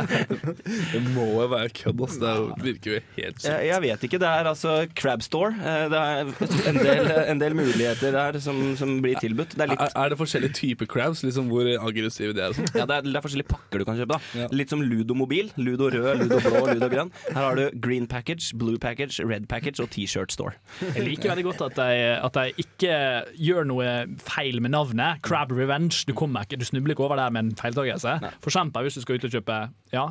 Det 0.92 1.00
må 1.14 1.24
jo 1.40 1.46
være 1.50 1.68
kødd, 1.74 2.00
altså. 2.02 2.20
Det 2.20 2.30
er 2.30 2.64
virker 2.64 2.92
jo 2.94 3.00
helt 3.16 3.38
sykt. 3.40 3.46
Jeg, 3.52 3.66
jeg 3.70 3.82
vet 3.84 4.04
ikke. 4.08 4.18
Det 4.22 4.28
er 4.28 4.48
altså 4.50 4.72
Crab 4.98 5.22
Store. 5.22 5.52
Eh, 5.54 5.84
Det 5.90 6.00
er 6.00 6.70
en 6.70 6.78
del, 6.80 7.10
en 7.34 7.40
del 7.40 7.56
muligheter 7.56 8.12
der 8.14 8.38
som, 8.42 8.58
som 8.78 8.96
blir 9.04 9.18
tilbudt. 9.22 9.54
Det 9.56 9.64
er 9.64 9.72
litt 9.72 9.80
Er, 9.84 9.94
er 10.02 10.12
det 10.12 10.18
forskjellige 10.20 10.56
typer 10.58 10.88
crabs? 10.90 11.22
Liksom 11.26 11.48
Hvor 11.52 11.68
aggressive 11.78 12.34
de 12.36 12.42
er? 12.44 12.56
sånn? 12.56 12.68
Ja, 12.76 12.86
det 12.90 12.98
er, 13.00 13.06
det 13.08 13.16
er 13.20 13.24
forskjellige 13.24 13.50
pakker 13.52 13.82
du 13.82 13.86
kan 13.88 13.98
kjøpe. 14.00 14.18
da 14.18 14.40
Ja. 14.42 14.48
Litt 14.54 14.70
som 14.74 14.82
ludomobil. 14.84 15.50
Ludo 15.60 15.88
rød, 15.92 16.24
Ludo 16.24 16.40
blå, 16.44 16.64
Ludo 16.74 16.90
grønn. 16.92 17.12
Her 17.30 17.40
har 17.40 17.58
du 17.58 17.64
green 17.82 18.06
package, 18.10 18.50
blue 18.58 18.78
package, 18.82 19.22
red 19.26 19.46
package 19.50 19.80
og 19.82 19.90
T-shirt 19.94 20.34
store. 20.34 20.54
Jeg 20.94 21.06
liker 21.06 21.32
veldig 21.32 21.46
godt 21.48 21.64
at 21.70 21.78
de, 21.80 21.98
at 22.28 22.36
de 22.38 22.64
ikke 22.66 22.94
gjør 23.40 23.66
noe 23.70 23.88
feil 24.26 24.60
med 24.64 24.74
navnet. 24.76 25.22
Crab 25.26 25.52
Revenge. 25.54 26.04
Du, 26.08 26.14
kommer 26.18 26.44
ikke, 26.46 26.58
du 26.60 26.66
snubler 26.68 26.94
ikke 26.96 27.06
over 27.08 27.16
der 27.20 27.30
med 27.34 27.48
en 27.48 27.54
feiltagelse. 27.58 28.18
For 28.40 28.50
eksempel 28.52 28.86
hvis 28.86 28.96
du 28.98 29.04
skal 29.04 29.18
ut 29.20 29.26
og 29.28 29.34
kjøpe 29.36 29.58
ja, 29.92 30.06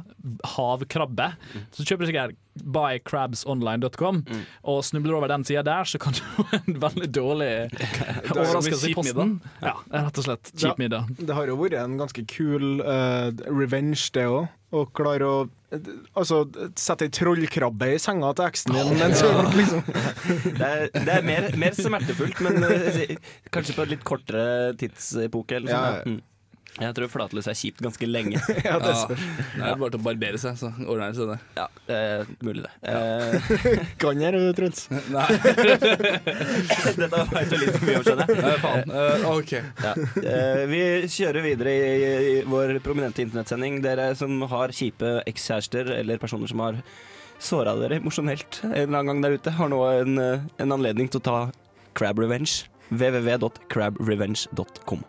havkrabbe, 0.55 1.31
så 1.73 1.85
kjøper 1.85 2.05
du 2.05 2.11
sikkert 2.11 2.37
buycrabsonline.com, 2.59 4.21
og 4.67 4.79
snubler 4.83 5.15
over 5.19 5.31
den 5.31 5.45
sida 5.47 5.63
der, 5.63 5.87
så 5.87 5.99
kan 6.01 6.15
du 6.17 6.21
få 6.35 6.45
en 6.59 6.79
veldig 6.81 7.09
dårlig 7.15 7.51
overraskelse 8.35 8.91
i 8.91 8.95
posten. 8.97 9.37
Ja, 9.63 9.75
rett 9.93 10.19
og 10.19 10.27
slett. 10.27 10.51
Ja. 10.55 10.59
Kjip 10.67 10.81
middag. 10.81 11.13
Det 11.19 11.35
har 11.37 11.49
jo 11.49 11.57
vært 11.61 11.77
en 11.79 11.97
ganske 12.01 12.25
kul 12.29 12.81
uh, 12.83 13.29
revenge, 13.47 14.09
det 14.15 14.27
òg. 14.29 14.49
Å 14.69 14.83
klare 14.93 15.25
å 15.25 15.37
Altså, 16.17 16.39
sette 16.81 17.05
ei 17.05 17.11
trollkrabbe 17.13 17.91
i 17.93 17.97
senga 18.01 18.31
til 18.37 18.47
eksen 18.47 18.73
din, 18.73 18.87
men 18.97 19.11
så 19.17 19.27
liksom 19.59 19.83
Det 20.57 20.65
er, 20.65 20.87
det 20.95 21.13
er 21.13 21.27
mer, 21.27 21.45
mer 21.61 21.77
smertefullt, 21.77 22.41
men 22.41 22.65
eh, 22.65 23.13
kanskje 23.53 23.75
på 23.77 23.85
en 23.85 23.91
litt 23.93 24.05
kortere 24.05 24.73
tidsepoke. 24.81 25.59
Eller 25.59 25.69
Ja, 25.75 25.83
sånn, 26.01 26.17
ja. 26.17 26.25
Jeg 26.79 26.95
tror 26.95 27.09
flatlus 27.11 27.43
er 27.51 27.57
kjipt 27.59 27.81
ganske 27.83 28.07
lenge. 28.07 28.39
Ja, 28.67 28.77
det 28.79 28.93
Ja, 28.93 28.99
spørs. 29.03 29.23
det 29.55 29.63
er 29.67 29.75
bare 29.81 29.91
til 29.91 29.99
å 29.99 30.03
barbere 30.05 30.37
seg, 30.39 30.53
så 30.59 30.67
ordner 30.85 31.07
det 31.11 31.17
seg 31.19 31.27
det. 31.33 31.39
Ja, 31.57 31.65
eh, 31.95 32.21
mulig 32.45 32.61
det. 32.63 32.71
Ja. 32.87 32.99
Kan 34.01 34.15
jeg, 34.23 34.29
det, 34.35 34.53
Truls. 34.57 34.79
Nei, 35.11 35.27
dette 36.99 37.17
veit 37.33 37.49
du 37.51 37.55
litt 37.59 37.75
for 37.75 37.83
mye 37.89 37.97
om, 37.99 38.03
skjønner 38.07 38.25
jeg. 38.31 38.39
nei, 38.45 38.55
faen. 38.63 38.87
Eh, 39.01 39.17
OK. 39.33 39.51
Ja. 39.83 39.93
Eh, 40.23 40.63
vi 40.71 40.81
kjører 41.11 41.41
videre 41.45 41.71
i, 41.75 41.77
i 42.39 42.41
vår 42.47 42.67
prominente 42.85 43.19
internettsending. 43.25 43.73
Dere 43.85 44.05
som 44.19 44.31
har 44.51 44.67
kjipe 44.75 45.09
ekskjærester 45.29 45.85
eller 45.99 46.15
personer 46.21 46.47
som 46.51 46.59
har 46.63 46.73
såra 47.39 47.73
dere 47.79 47.95
emosjonelt 48.01 48.51
en 48.65 48.71
eller 48.75 48.97
annen 48.99 49.09
gang 49.13 49.19
der 49.23 49.35
ute, 49.39 49.51
har 49.59 49.67
nå 49.71 49.79
en, 49.93 50.13
eh, 50.19 50.39
en 50.63 50.73
anledning 50.75 51.07
til 51.11 51.19
å 51.21 51.27
ta 51.29 51.39
crab 51.99 52.17
revenge. 52.23 52.53
www.crabrevenge.com. 52.89 55.01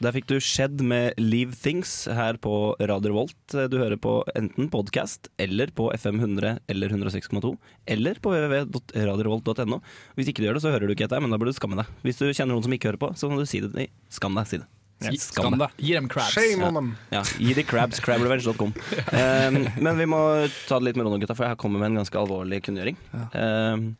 Der 0.00 0.14
fikk 0.16 0.30
du 0.30 0.38
Skjedd 0.40 0.80
med 0.80 1.18
Leave 1.20 1.52
Things 1.52 1.90
her 2.08 2.38
på 2.40 2.72
Radio 2.80 3.12
Volt. 3.12 3.34
Du 3.52 3.74
hører 3.76 3.98
på 4.00 4.14
enten 4.32 4.70
podkast 4.72 5.28
eller 5.36 5.68
på 5.76 5.90
FM 5.92 6.22
100 6.22 6.54
eller 6.72 6.94
106,2 6.94 7.50
eller 7.84 8.16
på 8.24 8.32
www.radiovolt.no. 8.32 9.80
Hvis 10.16 10.30
ikke 10.30 10.40
du 10.40 10.46
gjør 10.46 10.56
det, 10.56 10.62
så 10.64 10.72
hører 10.72 10.88
du 10.88 10.94
ikke 10.94 11.04
dette, 11.04 11.20
men 11.20 11.28
da 11.28 11.36
burde 11.36 11.52
du 11.52 11.58
skamme 11.58 11.76
deg. 11.82 11.90
Hvis 12.06 12.16
du 12.16 12.30
kjenner 12.30 12.54
noen 12.54 12.64
som 12.64 12.72
ikke 12.72 12.88
hører 12.88 13.00
på, 13.02 13.10
så 13.12 13.28
kan 13.28 13.42
du 13.42 13.44
si 13.50 13.60
det. 13.60 13.74
Nei, 13.76 13.90
skam 14.08 14.40
deg, 14.40 14.48
si 14.48 14.60
det. 14.62 15.20
Skam 15.20 15.58
deg. 15.60 15.74
Gi 15.84 15.92
dem 15.98 16.08
crabs. 16.12 16.32
Shame 16.32 16.64
on 16.64 16.78
them. 16.80 16.88
Ja, 17.12 17.20
gi 17.36 17.56
de 17.58 17.64
crabs, 17.68 18.00
crabrevenge.com. 18.00 18.72
Um, 18.72 19.58
men 19.84 20.00
vi 20.00 20.06
må 20.08 20.22
ta 20.64 20.78
det 20.80 20.88
litt 20.88 21.00
med 21.00 21.10
ro 21.10 21.12
nå, 21.12 21.18
gutta, 21.20 21.36
for 21.36 21.44
jeg 21.44 21.60
kommer 21.60 21.84
med 21.84 21.92
en 21.92 22.00
ganske 22.00 22.22
alvorlig 22.22 22.62
kunngjøring. 22.64 22.96
Um, 23.36 23.90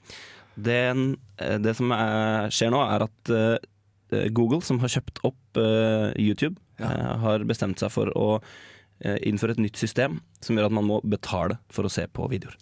den, 0.56 1.04
eh, 1.36 1.60
det 1.60 1.76
som 1.76 1.92
er, 1.92 2.48
skjer 2.52 2.72
nå, 2.72 2.80
er 2.88 3.04
at 3.04 3.32
eh, 3.36 3.68
Google, 4.36 4.60
som 4.66 4.80
har 4.82 4.92
kjøpt 4.92 5.22
opp 5.26 5.60
eh, 5.60 6.10
YouTube, 6.20 6.56
eh, 6.80 7.10
har 7.24 7.46
bestemt 7.48 7.80
seg 7.82 7.92
for 7.94 8.10
å 8.18 8.28
eh, 9.04 9.18
innføre 9.28 9.56
et 9.56 9.62
nytt 9.62 9.80
system 9.80 10.20
som 10.44 10.56
gjør 10.58 10.70
at 10.70 10.76
man 10.80 10.88
må 10.88 11.00
betale 11.04 11.60
for 11.72 11.86
å 11.88 11.92
se 11.92 12.06
på 12.10 12.28
videoer. 12.32 12.56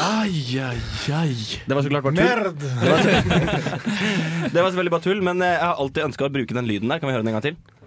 Ai, 0.00 0.58
ai, 0.60 0.78
ai. 1.12 1.34
Det 1.66 1.74
var 1.76 1.82
så 1.82 1.90
klart 1.92 2.04
bare 2.04 2.16
tull. 2.16 2.24
Nerd! 2.24 2.60
Det 4.52 4.62
var 4.62 4.70
selvfølgelig 4.70 4.92
bare 4.96 5.04
tull, 5.04 5.20
men 5.24 5.42
eh, 5.44 5.56
jeg 5.56 5.66
har 5.66 5.82
alltid 5.84 6.06
ønska 6.08 6.26
å 6.28 6.32
bruke 6.32 6.56
den 6.56 6.68
lyden 6.68 6.88
der. 6.92 7.00
Kan 7.02 7.10
vi 7.10 7.14
høre 7.16 7.24
den 7.24 7.32
en 7.32 7.38
gang 7.38 7.46
til? 7.50 7.79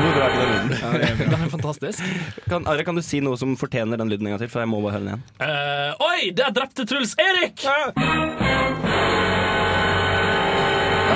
Hvor 0.00 0.12
bra 0.16 0.24
er 0.24 0.30
ikke 0.30 0.40
den 0.40 0.52
lyden? 0.54 1.30
Den 1.30 1.42
er 1.44 1.50
fantastisk. 1.52 2.04
Kan, 2.48 2.66
Are, 2.70 2.84
kan 2.86 2.96
du 2.96 3.02
si 3.04 3.20
noe 3.24 3.36
som 3.40 3.56
fortjener 3.60 4.00
den 4.00 4.08
lyden 4.12 4.26
en 4.28 4.34
gang 4.34 4.42
til? 4.42 4.50
For 4.52 4.64
jeg 4.64 4.70
må 4.72 4.80
bare 4.84 4.96
høre 4.96 5.04
den 5.04 5.12
igjen. 5.12 5.24
Uh, 5.42 5.90
oi, 6.08 6.30
der 6.36 6.54
drepte 6.56 6.86
Truls 6.88 7.14
Erik! 7.20 7.66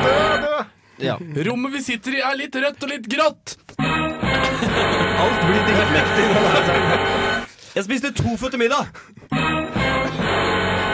Død! 0.04 0.64
Ja. 1.04 1.18
Rommet 1.48 1.72
vi 1.74 1.82
sitter 1.82 2.14
i 2.18 2.20
er 2.22 2.36
litt 2.38 2.54
rødt 2.56 2.84
og 2.86 2.92
litt 2.92 3.08
grått. 3.10 3.56
Alt 3.80 5.40
blir 5.48 5.62
dritmektig. 5.70 6.26
Jeg 7.76 7.84
spiste 7.88 8.12
tofu 8.14 8.48
til 8.52 8.58
middag! 8.62 8.86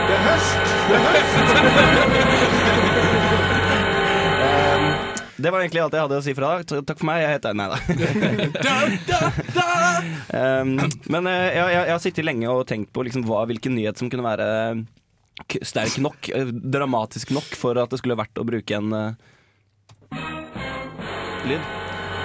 Det 0.07 0.15
er 0.17 0.23
høst! 0.25 0.65
Det 0.89 2.77
var 5.49 5.63
egentlig 5.63 5.81
alt 5.81 5.95
jeg 5.97 6.05
hadde 6.05 6.19
å 6.19 6.23
si 6.25 6.35
for 6.37 6.45
i 6.45 6.49
dag. 6.51 6.85
Takk 6.85 6.99
for 7.01 7.09
meg. 7.09 7.23
Jeg 7.23 7.33
heter 7.39 7.57
Nei 7.57 7.67
da. 7.71 7.77
Um, 10.31 10.77
men 11.11 11.27
eh, 11.29 11.51
jeg, 11.53 11.59
jeg, 11.59 11.75
jeg 11.75 11.91
har 11.91 12.01
sittet 12.01 12.25
lenge 12.25 12.47
og 12.49 12.63
tenkt 12.69 12.89
på 12.95 13.03
liksom 13.05 13.25
hva, 13.27 13.43
hvilken 13.49 13.75
nyhet 13.75 13.99
som 13.99 14.09
kunne 14.09 14.23
være 14.25 14.47
sterk 15.63 15.97
nok, 16.01 16.29
eh, 16.29 16.45
dramatisk 16.45 17.31
nok, 17.35 17.55
for 17.57 17.77
at 17.81 17.91
det 17.91 17.99
skulle 18.01 18.17
vært 18.19 18.39
å 18.39 18.45
bruke 18.47 18.77
en 18.77 18.93
uh, 18.93 19.13
lyd. 21.47 21.61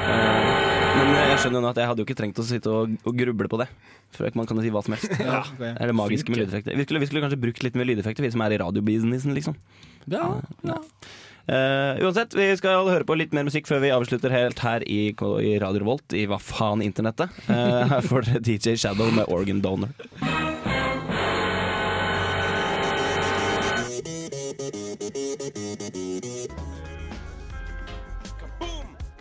Eh, 0.07 0.65
men 0.97 1.13
jeg 1.13 1.41
skjønner 1.43 1.61
jo 1.61 1.65
nå 1.65 1.71
at 1.73 1.81
jeg 1.81 1.91
hadde 1.91 2.03
jo 2.03 2.09
ikke 2.09 2.19
trengt 2.19 2.41
å 2.41 2.47
sitte 2.47 2.73
og, 2.73 2.97
og 3.05 3.19
gruble 3.19 3.51
på 3.53 3.61
det. 3.61 3.69
For 4.17 4.39
man 4.39 4.49
kan 4.49 4.61
jo 4.61 4.65
si 4.65 4.73
hva 4.73 4.83
som 4.87 4.97
helst. 4.97 5.13
Ja, 5.21 5.43
Det 5.59 5.75
er 5.75 5.93
det 5.93 5.97
magiske 5.97 6.33
med 6.33 6.45
lydeffekter. 6.45 6.79
Vi 6.79 6.87
skulle, 6.87 7.03
vi 7.03 7.11
skulle 7.11 7.25
kanskje 7.27 7.43
brukt 7.43 7.63
litt 7.67 7.79
mer 7.79 7.89
lydeffekter, 7.91 8.25
vi 8.25 8.33
som 8.33 8.45
er 8.47 8.57
i 8.57 8.61
radiobusinessen, 8.63 9.37
liksom. 9.37 9.59
Ja, 10.13 10.37
Ja, 10.67 10.81
Eh, 11.49 12.03
uansett, 12.03 12.35
vi 12.35 12.49
skal 12.59 12.89
høre 12.91 13.07
på 13.07 13.15
litt 13.15 13.35
mer 13.37 13.47
musikk 13.47 13.69
før 13.71 13.79
vi 13.85 13.93
avslutter 13.95 14.33
helt 14.35 14.59
her 14.67 14.83
i, 14.83 15.13
i 15.15 15.53
Radio 15.63 15.85
Revolt, 15.85 16.11
i 16.11 16.25
hva 16.27 16.41
faen 16.43 16.83
internettet. 16.83 17.31
Uh, 17.47 17.87
her 17.93 18.03
får 18.03 18.27
dere 18.27 18.43
DJ 18.49 18.75
Shadow 18.75 19.13
med 19.15 19.31
Organ 19.31 19.63
Donor. 19.63 19.95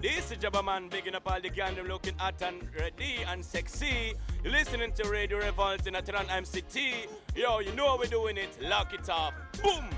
This 0.02 0.32
is 0.32 0.38
Jabba 0.38 0.64
Man, 0.64 0.90
bigging 0.90 1.14
up 1.14 1.30
all 1.30 1.42
the 1.42 1.50
gang, 1.50 1.76
them 1.76 1.88
looking 1.88 2.18
hot 2.18 2.42
and 2.42 2.62
ready 2.80 3.22
and 3.30 3.46
sexy. 3.46 4.14
Listening 4.44 4.92
to 4.94 5.10
Radio 5.10 5.38
Revolt 5.38 5.86
in 5.86 5.94
Atran 5.94 6.26
MCT. 6.26 7.08
Yo, 7.36 7.60
you 7.60 7.72
know 7.74 7.90
how 7.90 7.98
we're 7.98 8.06
doing 8.06 8.38
it. 8.38 8.58
Lock 8.62 8.94
it 8.94 9.10
up. 9.10 9.34
Boom! 9.62 9.90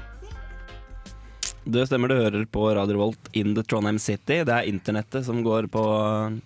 Det 1.67 1.84
stemmer, 1.84 2.08
du 2.08 2.15
hører 2.15 2.45
på 2.47 2.62
Radio 2.71 2.95
Revolt 2.95 3.30
in 3.36 3.51
the 3.56 3.63
Trondheim 3.63 3.97
City. 3.99 4.38
Det 4.47 4.53
er 4.56 4.69
internettet 4.69 5.25
som 5.27 5.41
går 5.43 5.65
på, 5.67 5.82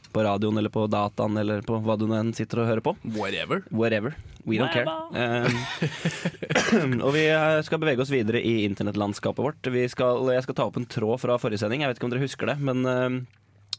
på 0.09 0.23
radioen 0.25 0.57
eller 0.57 0.73
på 0.73 0.87
dataen 0.89 1.37
eller 1.37 1.61
på 1.61 1.77
hva 1.85 1.93
du 1.99 2.07
nå 2.09 2.17
enn 2.17 2.31
sitter 2.33 2.63
og 2.63 2.69
hører 2.71 2.81
på. 2.87 2.95
whatever. 3.13 3.61
Whatever. 3.69 4.15
We 4.49 4.57
don't 4.57 4.73
care. 4.73 4.89
Um, 5.13 6.95
og 7.05 7.13
vi 7.13 7.27
eh, 7.29 7.59
skal 7.61 7.83
bevege 7.83 8.01
oss 8.01 8.09
videre 8.09 8.41
i 8.41 8.63
internettlandskapet 8.65 9.45
vårt. 9.45 9.69
Vi 9.69 9.85
skal, 9.93 10.25
jeg 10.33 10.47
skal 10.47 10.57
ta 10.57 10.65
opp 10.71 10.81
en 10.81 10.89
tråd 10.89 11.21
fra 11.21 11.37
forrige 11.37 11.61
sending. 11.61 11.85
Jeg 11.85 11.93
vet 11.93 12.01
ikke 12.01 12.09
om 12.09 12.15
dere 12.15 12.25
husker 12.25 12.49
det, 12.49 12.57
men 12.65 12.81
um, 12.89 13.21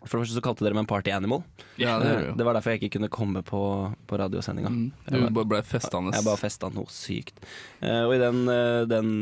for 0.04 0.18
det 0.18 0.24
første 0.24 0.36
så 0.38 0.42
kalte 0.44 0.64
dere 0.66 0.74
meg 0.76 0.84
en 0.84 0.90
party 0.90 1.12
animal. 1.14 1.42
Ja, 1.80 1.98
det 2.02 2.10
det, 2.12 2.34
det 2.38 2.46
var 2.46 2.56
derfor 2.56 2.74
jeg 2.74 2.82
ikke 2.82 2.96
kunne 2.98 3.10
komme 3.12 3.42
på, 3.46 3.62
på 4.10 4.18
radiosendinga. 4.20 4.72
Du 5.08 5.18
bare 5.38 5.48
ble 5.54 5.60
festende. 5.66 6.14
Jeg 6.16 6.26
bare 6.26 6.40
festa 6.40 6.70
noe 6.74 6.90
sykt. 6.92 7.38
Uh, 7.82 8.08
og 8.08 8.14
i 8.16 8.20
den, 8.22 8.42
uh, 8.50 8.82
den 8.90 9.12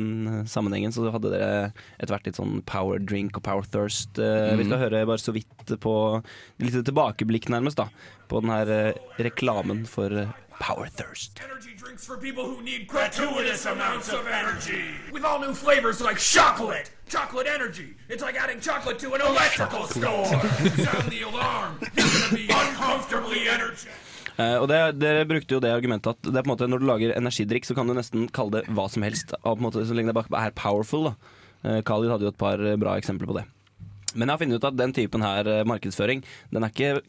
sammenhengen 0.51 0.95
så 0.95 1.07
hadde 1.13 1.33
dere 1.35 1.51
etter 1.99 2.15
hvert 2.15 2.29
litt 2.31 2.41
sånn 2.41 2.61
power 2.69 3.01
drink 3.03 3.37
og 3.39 3.45
power 3.47 3.67
thirst. 3.71 4.19
Eh, 4.21 4.55
Vi 4.61 4.67
skal 4.69 4.81
høre 4.87 5.05
bare 5.09 5.21
så 5.23 5.33
vidt 5.37 5.75
på 5.81 5.95
litt 6.63 6.77
tilbakeblikk, 6.87 7.51
nærmest, 7.53 7.81
da. 7.81 7.89
På 8.31 8.41
den 8.43 8.53
her 8.53 8.71
eh, 8.75 9.01
reklamen 9.23 9.85
for 9.91 10.13
eh, 10.13 10.33
power 10.61 10.91
thirst. 10.97 11.41
Energy 11.45 11.70
drinks 11.81 12.05
for 12.05 12.17
people 12.19 12.45
who 12.45 12.61
need 12.63 12.87
gratuitous 12.87 13.65
amounts 13.65 14.09
of 14.13 14.27
energy. 14.27 14.85
With 15.13 15.25
all 15.25 15.41
new 15.41 15.55
flavors 15.55 16.01
like 16.01 16.19
chocolate. 16.19 16.91
Chocolate 17.09 17.49
energy. 17.49 17.97
It's 18.11 18.23
like 18.23 18.37
adding 18.37 18.61
chocolate 18.61 18.99
to 18.99 19.15
an 19.15 19.23
electrical 19.23 19.85
store. 19.87 20.27
Sound 20.85 21.09
the 21.11 21.23
alarm. 21.31 21.81
You're 21.97 22.13
gonna 22.15 22.37
be 22.37 22.47
uncomfortably 22.63 23.49
energetic. 23.49 23.97
Eh, 24.37 24.57
og 24.61 24.69
det, 24.69 24.79
Dere 25.01 25.25
brukte 25.29 25.57
jo 25.57 25.61
det 25.61 25.73
argumentet 25.73 26.13
at 26.13 26.29
det 26.29 26.37
er 26.37 26.45
på 26.45 26.51
en 26.51 26.53
måte 26.53 26.69
når 26.69 26.83
du 26.83 26.87
lager 26.89 27.15
energidrikk, 27.17 27.65
så 27.69 27.75
kan 27.77 27.89
du 27.89 27.95
nesten 27.97 28.27
kalle 28.29 28.59
det 28.59 28.75
hva 28.77 28.85
som 28.93 29.05
helst. 29.05 29.33
Og 29.41 29.57
på 29.57 29.63
en 29.63 29.67
måte, 29.67 29.85
så 29.89 29.97
lenge 29.97 30.13
det 30.13 30.17
bare 30.21 30.43
er 30.47 30.57
powerful. 30.57 31.09
da. 31.09 31.15
Eh, 31.65 31.81
Khalid 31.81 32.13
hadde 32.13 32.29
jo 32.29 32.35
et 32.35 32.41
par 32.41 32.61
eh, 32.61 32.77
bra 32.81 32.99
eksempler 33.01 33.31
på 33.31 33.39
det. 33.39 33.47
Men 34.15 34.29
jeg 34.29 34.35
har 34.35 34.43
funnet 34.45 34.61
ut 34.61 34.69
at 34.69 34.77
den 34.77 34.93
typen 34.93 35.25
her 35.25 35.47
eh, 35.47 35.65
markedsføring 35.65 36.25
Den 36.51 36.65
er 36.67 36.73
ikke 36.73 37.01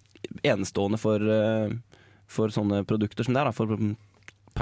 enestående 0.46 1.00
for, 1.02 1.20
eh, 1.20 1.76
for 2.28 2.56
sånne 2.56 2.86
produkter 2.88 3.28
som 3.28 3.36
det 3.36 3.44
er. 3.44 3.52
Da, 3.52 3.56
for 3.56 3.76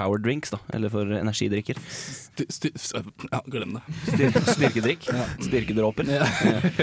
power 0.00 0.18
drinks, 0.24 0.50
da, 0.56 0.58
eller 0.74 0.88
for 0.92 1.04
energidrikker. 1.20 1.76
Sti- 1.92 2.48
sti- 2.80 3.02
ja, 3.30 3.40
glem 3.52 3.76
det. 3.76 3.82
Styr, 4.08 4.40
styrkedrikk. 4.54 5.06
Styrkedråper. 5.44 6.08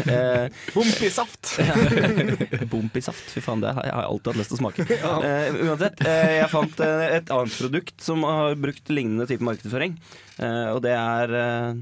Eh, 0.07 0.47
Bompisaft! 0.73 1.57
Bompisaft, 2.71 3.25
fy 3.33 3.41
faen, 3.43 3.61
det 3.63 3.71
har 3.75 3.87
jeg 3.87 3.95
alltid 3.97 4.29
hatt 4.31 4.39
lyst 4.39 4.51
til 4.53 4.57
å 4.57 4.61
smake. 4.61 4.85
Eh, 4.87 5.57
uansett, 5.67 6.01
eh, 6.07 6.33
jeg 6.41 6.49
fant 6.51 6.81
eh, 6.85 7.03
et 7.17 7.31
annet 7.33 7.57
produkt 7.59 8.05
som 8.05 8.23
har 8.27 8.55
brukt 8.61 8.91
lignende 8.93 9.27
type 9.29 9.43
markedsføring. 9.45 9.97
Eh, 10.37 10.67
og 10.75 10.81
det 10.85 10.93
er 10.95 11.33
eh, 11.41 11.81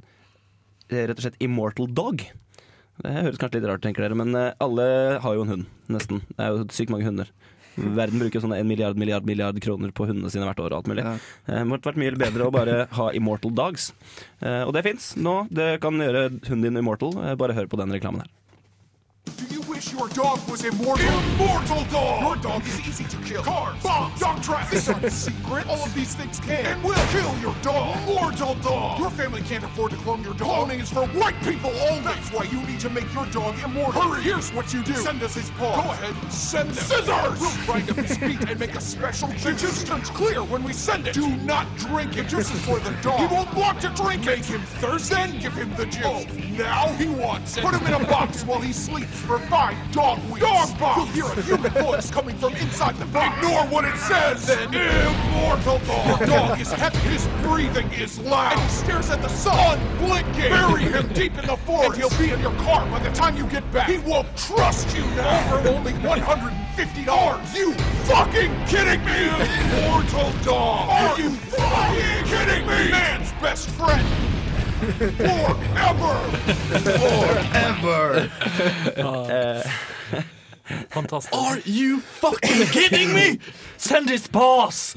rett 0.96 1.18
og 1.20 1.26
slett 1.28 1.40
Immortal 1.44 1.92
Dog. 1.98 2.24
Det 3.04 3.12
høres 3.18 3.40
kanskje 3.42 3.60
litt 3.60 3.68
rart, 3.70 3.84
tenker 3.84 4.06
dere, 4.06 4.16
men 4.18 4.32
alle 4.64 4.86
har 5.24 5.36
jo 5.38 5.44
en 5.46 5.52
hund, 5.52 5.66
nesten. 5.92 6.22
Det 6.32 6.46
er 6.46 6.54
jo 6.56 6.66
sykt 6.74 6.94
mange 6.94 7.08
hunder. 7.10 7.32
Verden 7.78 8.20
bruker 8.20 8.40
sånne 8.44 8.60
en 8.62 8.68
milliard, 8.68 8.98
milliard, 8.98 9.26
milliard 9.28 9.60
kroner 9.64 9.92
på 9.92 10.08
hundene 10.08 10.32
sine 10.32 10.46
hvert 10.48 10.60
år 10.64 10.72
og 10.72 10.78
alt 10.80 10.88
mulig. 10.92 11.04
Ja. 11.04 11.16
Eh, 11.48 11.60
Det 11.60 11.68
måtte 11.68 11.90
vært 11.92 12.00
mye 12.02 12.16
bedre 12.18 12.48
å 12.48 12.52
bare 12.56 12.88
ha 12.92 13.10
Immortal 13.12 13.52
Dogs. 13.58 13.92
Eh, 14.42 14.64
Og 14.64 14.74
det 14.74 14.84
fins 14.84 15.16
nå. 15.18 15.48
Det 15.52 15.82
kan 15.82 15.94
gjøre 16.00 16.30
hunden 16.48 16.62
din 16.70 16.78
immortal. 16.84 17.14
Eh, 17.24 17.36
Bare 17.36 17.54
hør 17.54 17.68
på 17.68 17.78
den 17.78 17.92
reklamen 17.92 18.22
her. 18.24 18.32
Do 19.96 20.02
you 20.02 20.08
wish 20.08 20.16
your 20.18 20.26
dog 20.26 20.50
was 20.50 20.64
immortal? 20.66 21.08
Immortal 21.08 21.84
dog! 21.86 22.22
Your 22.22 22.36
dog 22.36 22.68
is 22.68 22.80
easy 22.82 23.04
to 23.06 23.18
kill. 23.18 23.44
Cars, 23.44 23.82
bombs, 23.82 24.20
dog 24.20 24.44
traps. 24.44 24.72
These 24.72 24.90
aren't 24.90 25.12
secret. 25.12 25.68
All 25.68 25.84
of 25.84 25.94
these 25.94 26.16
things 26.16 26.40
can 26.40 26.66
and 26.66 26.84
will 26.84 26.96
kill 27.12 27.38
your 27.40 27.56
dog. 27.62 27.98
Immortal 28.10 28.56
dog! 28.56 29.00
Your 29.00 29.10
family 29.10 29.42
can't 29.44 29.64
afford 29.64 29.92
to 29.92 29.98
clone 29.98 30.24
your 30.24 30.34
dog. 30.34 30.70
Cloning 30.70 30.82
is 30.82 30.92
for 30.92 31.06
white 31.08 31.40
people 31.44 31.70
only. 31.90 32.02
That's 32.04 32.30
why 32.32 32.44
you 32.44 32.62
need 32.64 32.80
to 32.82 32.90
make 32.90 33.12
your 33.14 33.26
dog 33.28 33.56
immortal. 33.64 34.02
Hurry! 34.02 34.24
Here's 34.24 34.52
what 34.52 34.74
you 34.74 34.84
do. 34.84 34.94
Send 34.96 35.24
us 35.24 35.36
his 35.36 35.50
paw. 35.52 35.82
Go 35.82 35.92
ahead. 35.92 36.32
Send 36.32 36.70
them. 36.70 36.84
Scissors! 36.84 37.40
We'll 37.40 37.66
grind 37.66 37.90
up 37.90 37.96
his 37.98 38.18
feet 38.18 38.50
and 38.50 38.60
make 38.60 38.76
a 38.76 38.82
special 38.82 39.30
juice. 39.30 39.44
The 39.44 39.52
juice 39.54 39.84
turns 39.84 40.10
clear 40.10 40.44
when 40.44 40.64
we 40.64 40.74
send 40.74 41.08
it. 41.08 41.14
Do 41.14 41.30
not 41.38 41.74
drink 41.78 42.18
it. 42.18 42.28
Juice 42.28 42.54
is 42.54 42.62
for 42.66 42.80
the 42.80 42.92
dog. 43.02 43.45
Want 43.56 43.80
to 43.82 43.90
drink 43.90 44.24
it. 44.24 44.26
Make 44.26 44.46
him 44.46 44.62
thirsty. 44.62 45.16
Then 45.16 45.40
give 45.40 45.54
him 45.54 45.74
the 45.76 45.86
juice. 45.86 46.04
Oh, 46.06 46.26
now 46.58 46.88
he 46.94 47.08
wants 47.08 47.58
it. 47.58 47.64
Put 47.64 47.76
him 47.76 47.88
in 47.88 47.94
a 48.02 48.06
box 48.06 48.44
while 48.44 48.60
he 48.60 48.74
sleeps 48.74 49.18
for 49.22 49.40
five 49.40 49.76
dog 49.92 50.20
weeks. 50.30 50.46
Dog 50.46 50.78
box! 50.80 51.16
You'll 51.16 51.28
hear 51.30 51.40
a 51.40 51.42
human 51.42 51.72
voice 51.72 52.12
coming 52.12 52.36
from 52.38 52.54
inside 52.56 52.96
the 52.98 53.06
box. 53.06 53.38
Ignore 53.38 53.66
what 53.68 53.86
it 53.86 53.96
says. 53.98 54.48
Then 54.48 54.74
immortal 54.74 55.80
dog. 55.80 56.20
Your 56.20 56.28
dog 56.28 56.60
is 56.60 56.72
heavy. 56.72 56.98
His 57.10 57.28
breathing 57.44 57.92
is 57.94 58.20
loud. 58.20 58.54
And 58.54 58.62
he 58.62 58.68
stares 58.70 59.10
at 59.10 59.22
the 59.22 59.30
sun, 59.30 59.80
unblinking. 59.80 60.52
Bury 60.52 60.84
him 60.84 61.08
deep 61.14 61.38
in 61.38 61.46
the 61.48 61.58
forest. 61.58 61.92
And 61.92 61.96
he'll 61.96 62.20
be 62.20 62.34
in 62.34 62.40
your 62.42 62.56
car 62.64 62.86
by 62.90 63.00
the 63.00 63.12
time 63.12 63.38
you 63.38 63.46
get 63.48 63.70
back. 63.72 63.90
He 63.90 63.98
won't 64.00 64.28
trust 64.36 64.96
you 64.96 65.04
now. 65.16 65.50
For 65.50 65.70
only 65.70 65.94
$150. 65.94 67.56
You 67.56 67.74
fucking 68.04 68.52
kidding 68.68 69.04
me? 69.06 69.28
Immortal 69.80 70.32
dog. 70.44 70.90
Are 70.90 71.20
you 71.20 71.30
fucking 71.30 72.26
kidding 72.26 72.68
me? 72.68 72.92
Man's 72.92 73.32
best 73.46 73.70
friend. 73.78 74.06
Forever! 75.22 76.14
Forever! 77.00 78.30
Fantastisk. 80.90 81.34
Are 81.36 81.60
you 81.66 82.00
fucking 82.00 82.66
kidding 82.74 83.14
me? 83.14 83.38
Send 83.78 84.10
his 84.10 84.28
paws! 84.28 84.96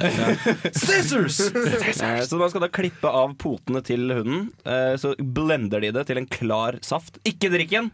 Scissors! 0.73 1.37
Scissors! 1.37 2.29
Så 2.31 2.37
man 2.41 2.49
skal 2.51 2.65
da 2.65 2.71
klippe 2.73 3.11
av 3.13 3.35
potene 3.37 3.83
til 3.85 4.09
hunden. 4.17 4.47
eh, 4.65 4.95
Så 4.97 5.13
blender 5.21 5.85
de 5.85 5.91
det 5.93 6.07
til 6.09 6.17
en 6.23 6.27
klar 6.39 6.79
saft. 6.81 7.21
Ikke 7.29 7.51
drikk 7.53 7.75
den! 7.77 7.91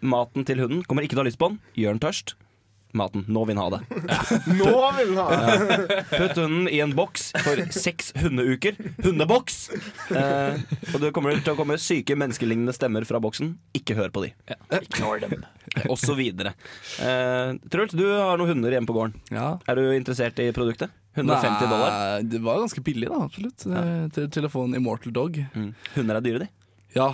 Maten 0.00 0.48
til 0.48 0.64
hunden 0.64 0.80
kommer 0.88 1.04
ikke 1.04 1.18
til 1.18 1.20
å 1.20 1.26
ha 1.26 1.28
lyst 1.28 1.40
på 1.42 1.50
den. 1.52 1.60
Gjør 1.76 1.98
den 1.98 2.04
tørst. 2.08 2.32
Maten. 2.96 3.24
Nå 3.28 3.44
vil 3.48 3.58
han 3.58 3.66
ha 3.68 3.78
det. 3.78 4.02
Nå 4.60 4.74
vil 4.96 5.12
han 5.18 5.42
ha 5.42 5.56
det! 5.60 5.98
Putt 6.12 6.38
hunden 6.40 6.68
i 6.72 6.80
en 6.80 6.94
boks 6.96 7.30
for 7.44 7.60
seks 7.74 8.12
hundeuker. 8.16 8.78
Hundeboks! 9.04 9.58
Eh, 10.14 10.60
og 10.94 11.00
det 11.02 11.12
kommer 11.16 11.36
til 11.36 11.52
å 11.52 11.58
komme 11.58 11.76
syke 11.82 12.16
menneskelignende 12.18 12.72
stemmer 12.76 13.04
fra 13.08 13.20
boksen. 13.22 13.52
Ikke 13.76 13.96
hør 13.98 14.12
på 14.14 14.24
de. 14.24 14.32
Og 15.88 15.98
så 16.00 16.16
videre. 16.18 16.54
Eh, 17.04 17.58
Truls, 17.68 17.92
du 17.96 18.06
har 18.08 18.40
noen 18.40 18.54
hunder 18.54 18.78
hjemme 18.78 18.88
på 18.88 18.96
gården. 18.96 19.18
Ja. 19.34 19.50
Er 19.68 19.78
du 19.78 19.84
interessert 19.92 20.40
i 20.42 20.48
produktet? 20.56 20.94
150 21.18 21.66
dollar. 21.68 21.90
Nei, 21.92 22.28
det 22.30 22.40
var 22.44 22.60
ganske 22.62 22.82
billig, 22.84 23.08
da. 23.10 23.20
Absolutt. 23.26 23.66
Eh, 23.66 24.28
Til 24.30 24.48
en 24.48 24.76
Immortal 24.78 25.12
Dog. 25.12 25.38
Mm. 25.54 25.72
Hunder 25.96 26.20
er 26.20 26.24
dyre, 26.24 26.46
de. 26.46 26.50
Ja, 26.96 27.10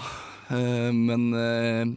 eh, 0.53 0.91
men 0.95 1.31
eh, 1.35 1.95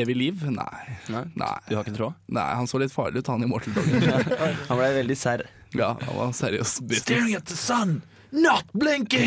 evig 0.00 0.16
liv? 0.16 0.42
Nei. 0.50 0.96
Nei. 1.12 1.24
Nei. 1.38 1.52
Du 1.68 1.76
har 1.76 1.84
ikke 1.86 1.96
tråd? 1.98 2.16
Nei, 2.34 2.48
han 2.58 2.66
så 2.70 2.80
litt 2.82 2.92
farlig 2.94 3.22
ut, 3.22 3.30
han 3.32 3.44
i 3.44 3.50
Mortal 3.50 3.76
Dog. 3.76 3.92
Han 4.70 4.80
ble 4.80 4.90
veldig 5.00 5.16
serr. 5.18 5.46
ja, 5.74 5.92
han 6.06 6.16
var 6.18 6.32
seriøs 6.36 6.76
Staring 7.00 7.34
at 7.38 7.46
the 7.50 7.56
sun, 7.58 7.96
not 8.34 8.66
blinking! 8.74 9.26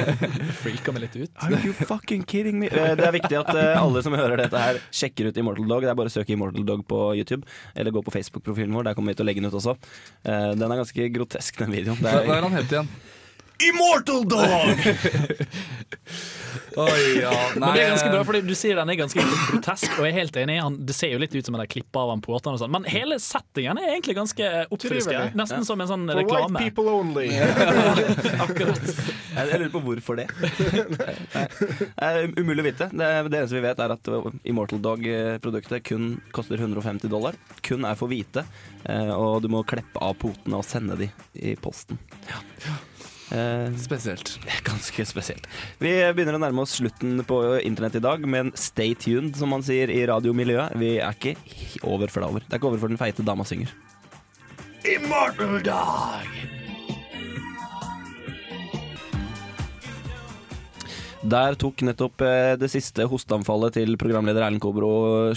Freaka 0.62 0.92
meg 0.94 1.04
litt 1.06 1.16
ut. 1.16 1.30
Are 1.44 1.58
you 1.64 1.72
fucking 1.76 2.24
kidding 2.28 2.58
me? 2.60 2.68
Eh, 2.72 2.94
Det 2.98 3.06
er 3.08 3.14
viktig 3.16 3.38
at 3.40 3.50
eh, 3.54 3.72
alle 3.80 4.02
som 4.04 4.16
hører 4.16 4.40
dette 4.44 4.60
her, 4.60 4.80
sjekker 4.94 5.28
ut 5.30 5.40
Immortal 5.40 5.68
Dog. 5.70 5.84
Det 5.86 5.92
er 5.92 5.98
bare 5.98 6.12
å 6.12 6.14
søke 6.14 6.34
Immortal 6.36 6.66
Dog 6.68 6.84
på 6.90 7.00
YouTube, 7.18 7.44
eller 7.74 7.94
gå 7.94 8.02
på 8.06 8.14
Facebook-profilen 8.16 8.74
vår. 8.76 8.88
Der 8.90 8.98
kommer 8.98 9.12
vi 9.14 9.18
til 9.20 9.26
å 9.26 9.28
legge 9.30 9.44
den 9.44 9.50
ut 9.52 9.58
også. 9.60 9.76
Eh, 10.24 10.52
Den 10.60 10.66
er 10.70 10.80
ganske 10.82 11.08
grotesk, 11.18 11.60
den 11.64 11.72
videoen. 11.76 12.00
Det 12.00 12.12
Hva 12.12 12.24
hva 12.24 12.36
er, 12.36 12.38
er 12.42 12.48
han 12.48 12.58
helt 12.60 12.76
igjen? 12.78 12.90
Immortal 13.62 14.24
Dog! 14.28 14.78
Oi, 16.76 17.20
ja. 17.22 17.30
Men 17.54 17.68
det 17.74 17.84
er 17.84 17.92
ganske 17.92 18.10
bra, 18.10 18.22
fordi 18.26 18.40
du 18.48 18.54
sier 18.58 18.78
den 18.80 18.90
er 18.90 18.96
ganske 18.98 19.22
grotesk, 19.22 19.92
og 19.94 20.08
jeg 20.08 20.10
er 20.10 20.16
helt 20.16 20.38
enig. 20.42 20.56
Han, 20.58 20.78
det 20.86 20.96
ser 20.96 21.12
jo 21.12 21.20
litt 21.22 21.34
ut 21.36 21.46
som 21.46 21.54
en 21.54 21.62
klipp 21.70 21.94
av 21.98 22.10
han 22.10 22.22
potene 22.24 22.56
og 22.56 22.62
sånn, 22.64 22.72
men 22.74 22.86
hele 22.90 23.20
settingen 23.22 23.78
er 23.78 23.92
egentlig 23.92 24.16
ganske 24.18 24.48
oppfriskende. 24.74 25.30
Nesten 25.38 25.42
Nesten 25.44 25.68
som 25.68 25.84
en 25.84 25.90
sånn 25.90 26.08
For 26.10 26.26
white 26.32 26.64
people 26.64 26.90
only. 26.90 27.28
Akkurat. 28.44 28.90
Jeg 29.34 29.54
jeg 29.54 29.60
lurer 29.60 29.70
på 29.70 29.82
hvorfor 29.84 30.18
det. 30.18 30.26
Nei, 30.34 31.44
Det 31.94 32.08
er 32.08 32.20
umulig 32.40 32.64
å 32.64 32.66
vite. 32.66 32.88
Det, 32.90 33.10
det 33.30 33.38
eneste 33.38 33.58
vi 33.58 33.64
vet, 33.64 33.82
er 33.84 33.94
at 33.94 34.10
Immortal 34.50 34.82
Dog-produktet 34.82 35.84
kun 35.86 36.16
koster 36.34 36.58
150 36.58 37.12
dollar. 37.12 37.38
Kun 37.66 37.86
er 37.86 37.98
for 37.98 38.10
hvite, 38.10 38.46
eh, 38.82 39.12
og 39.14 39.44
du 39.44 39.50
må 39.52 39.62
kleppe 39.68 40.02
av 40.02 40.16
potene 40.18 40.58
og 40.58 40.66
sende 40.66 40.98
de 40.98 41.10
i 41.38 41.54
posten. 41.60 42.00
Ja. 42.30 42.42
Eh, 43.34 43.74
Spesielt. 43.82 44.36
Ganske 44.66 45.06
spesielt. 45.08 45.46
Vi 45.82 45.90
begynner 46.14 46.38
å 46.38 46.42
nærme 46.42 46.62
oss 46.62 46.76
slutten 46.78 47.18
på 47.26 47.40
internett 47.66 47.98
i 47.98 48.04
dag, 48.04 48.22
men 48.30 48.52
stay 48.58 48.94
tuned, 48.94 49.34
som 49.38 49.50
man 49.50 49.64
sier 49.66 49.90
i 49.90 50.04
radiomiljøet. 50.06 50.76
Vi 50.78 50.96
er 51.02 51.16
ikke 51.18 51.34
over 51.82 52.12
før 52.12 52.22
det 52.22 52.28
er 52.28 52.30
over. 52.34 52.44
Det 52.46 52.52
er 52.54 52.62
ikke 52.62 52.70
over 52.70 52.82
før 52.84 52.94
den 52.94 53.00
feite 53.00 53.26
dama 53.26 53.46
synger. 53.48 53.74
Immortal 54.84 55.58
Dog! 55.64 56.34
Der 61.24 61.56
tok 61.56 61.80
nettopp 61.88 62.20
eh, 62.20 62.52
det 62.60 62.68
siste 62.68 63.06
hosteanfallet 63.08 63.78
til 63.78 63.94
programleder 63.96 64.44
Erlend 64.44 64.60
Kobro 64.60 64.90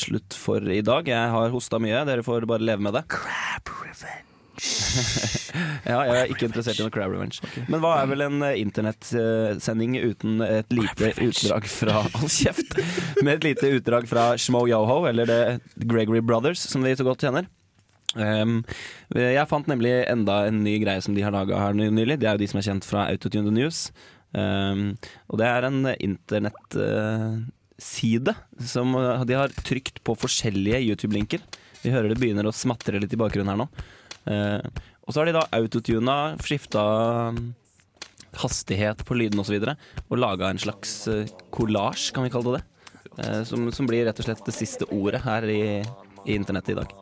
slutt 0.03 0.35
for 0.35 0.59
i 0.67 0.81
dag. 0.83 1.07
Jeg 1.07 1.31
har 1.31 1.53
hosta 1.53 1.79
mye, 1.79 2.03
dere 2.09 2.25
får 2.27 2.43
bare 2.49 2.67
leve 2.67 2.83
med 2.83 2.97
det. 2.99 3.05
Crap 3.15 3.71
revenge. 3.79 4.36
Ja, 4.57 5.99
jeg 6.07 6.17
er 6.17 6.31
ikke 6.33 6.47
interessert 6.49 6.79
i 6.79 6.85
noe 6.85 6.93
crab 6.93 7.13
revenge. 7.13 7.41
Men 7.69 7.81
hva 7.83 7.97
er 8.01 8.09
vel 8.11 8.25
en 8.25 8.41
uh, 8.41 8.53
internettsending 8.57 9.99
uten 10.01 10.41
et 10.45 10.73
lite 10.73 11.13
utdrag 11.27 11.69
fra 11.71 12.01
Hold 12.07 12.33
kjeft! 12.33 12.77
Med 13.21 13.37
et 13.37 13.47
lite 13.51 13.71
utdrag 13.77 14.09
fra 14.09 14.31
Shmo 14.39 14.65
Yoho, 14.69 15.03
eller 15.09 15.29
The 15.29 15.85
Gregory 15.85 16.23
Brothers, 16.25 16.65
som 16.71 16.85
vi 16.85 16.97
så 16.97 17.05
godt 17.07 17.27
kjenner. 17.27 17.49
Um, 18.17 18.63
jeg 19.13 19.49
fant 19.49 19.67
nemlig 19.69 19.91
enda 20.09 20.47
en 20.47 20.63
ny 20.65 20.79
greie 20.81 21.01
som 21.03 21.13
de 21.15 21.23
har 21.25 21.33
laga 21.35 21.59
her 21.59 21.73
nylig. 21.77 22.19
Det 22.21 22.27
er 22.27 22.33
jo 22.37 22.43
de 22.43 22.49
som 22.49 22.59
er 22.61 22.67
kjent 22.69 22.85
fra 22.87 23.01
Autotune 23.11 23.47
the 23.49 23.53
News. 23.53 23.79
Um, 24.33 24.81
og 25.31 25.35
det 25.41 25.47
er 25.49 25.61
en 25.67 25.79
internettside 25.93 28.33
som 28.73 28.87
uh, 28.97 29.25
de 29.27 29.33
har 29.37 29.49
trykt 29.67 29.97
på 30.05 30.11
forskjellige 30.19 30.85
YouTube-linker. 30.89 31.39
Vi 31.83 31.93
hører 31.93 32.07
det 32.11 32.21
begynner 32.21 32.45
å 32.49 32.55
smatre 32.55 32.99
litt 33.01 33.13
i 33.13 33.21
bakgrunnen 33.21 33.51
her 33.53 33.61
nå. 33.63 33.67
Uh, 34.27 34.59
og 35.07 35.13
så 35.13 35.21
har 35.21 35.29
de 35.29 35.37
da 35.37 35.45
autotuna, 35.55 36.17
skifta 36.43 36.83
um, 37.31 37.53
hastighet 38.43 39.05
på 39.07 39.17
lyden 39.17 39.39
osv. 39.39 39.45
Og, 39.45 39.49
så 39.49 39.55
videre, 39.55 39.77
og 40.07 40.19
laga 40.19 40.51
en 40.51 40.61
slags 40.61 40.99
kollasj, 41.07 41.47
collage, 41.55 42.11
kan 42.15 42.27
vi 42.27 42.33
kalle 42.33 42.57
det 42.57 42.59
det. 42.59 42.65
Uh, 43.17 43.41
som, 43.47 43.69
som 43.73 43.87
blir 43.89 44.05
rett 44.05 44.19
og 44.19 44.27
slett 44.27 44.43
det 44.45 44.55
siste 44.55 44.89
ordet 44.93 45.23
her 45.23 45.47
i, 45.49 45.63
i 46.27 46.35
internettet 46.35 46.75
i 46.75 46.81
dag. 46.81 46.93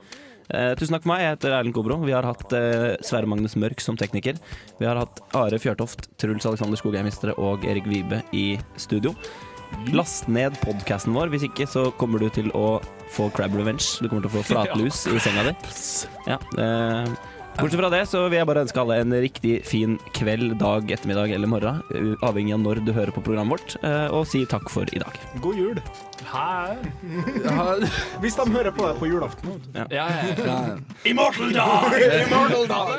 Eh, 0.54 0.74
tusen 0.78 0.94
takk 0.94 1.06
for 1.06 1.14
meg. 1.14 1.24
Jeg 1.24 1.36
heter 1.36 1.56
Erlend 1.58 1.76
Kobro. 1.76 1.98
Vi 2.06 2.14
har 2.14 2.26
hatt 2.28 2.54
eh, 2.54 2.94
Sverre 3.06 3.30
Magnus 3.30 3.56
Mørk 3.58 3.82
som 3.82 3.98
tekniker. 3.98 4.38
Vi 4.80 4.86
har 4.86 5.00
hatt 5.00 5.22
Are 5.38 5.60
Fjørtoft, 5.62 6.12
Truls 6.22 6.46
Alexander 6.46 6.80
Skogheimmistre 6.80 7.34
og 7.42 7.66
Erik 7.66 7.90
Vibe 7.90 8.22
i 8.36 8.60
studio. 8.82 9.16
Last 9.96 10.30
ned 10.30 10.58
podkasten 10.62 11.16
vår, 11.18 11.34
hvis 11.34 11.48
ikke 11.48 11.66
så 11.70 11.88
kommer 12.00 12.22
du 12.22 12.30
til 12.34 12.52
å 12.54 12.78
få 13.14 13.30
crab 13.34 13.54
revenge. 13.56 14.00
Du 14.02 14.08
kommer 14.10 14.26
til 14.26 14.32
å 14.32 14.36
få 14.40 14.44
flatlus 14.50 15.06
i 15.12 15.20
senga 15.20 15.44
di. 15.50 15.56
Ja, 16.28 16.38
eh, 16.58 17.16
Bortsett 17.56 17.80
fra 17.80 17.88
det 17.90 18.02
så 18.12 18.26
vil 18.28 18.36
jeg 18.42 18.48
bare 18.50 18.66
ønske 18.66 18.82
alle 18.82 18.98
en 19.00 19.14
riktig 19.24 19.62
fin 19.64 19.94
kveld, 20.12 20.58
dag, 20.60 20.90
ettermiddag 20.92 21.32
eller 21.32 21.48
morgen. 21.48 21.78
Avhengig 22.22 22.52
av 22.52 22.60
når 22.60 22.82
du 22.84 22.92
hører 22.92 23.14
på 23.16 23.24
programmet 23.24 23.56
vårt. 23.56 23.78
eh, 23.82 24.10
Og 24.12 24.28
si 24.28 24.42
takk 24.46 24.68
for 24.70 24.84
i 24.92 25.00
dag. 25.00 25.16
God 25.40 25.56
jul. 25.56 25.80
Hæ? 26.28 26.76
Hvis 28.20 28.36
de 28.36 28.52
hører 28.52 28.72
på 28.76 28.84
deg 28.90 29.00
på 29.00 29.08
julaften. 29.08 29.56
Ja, 29.74 29.86
ja, 29.90 30.08
ja. 30.36 30.76
Immortal 31.06 31.54
Dag! 31.56 31.96
Immortal 32.28 32.68
Dog! 32.68 32.92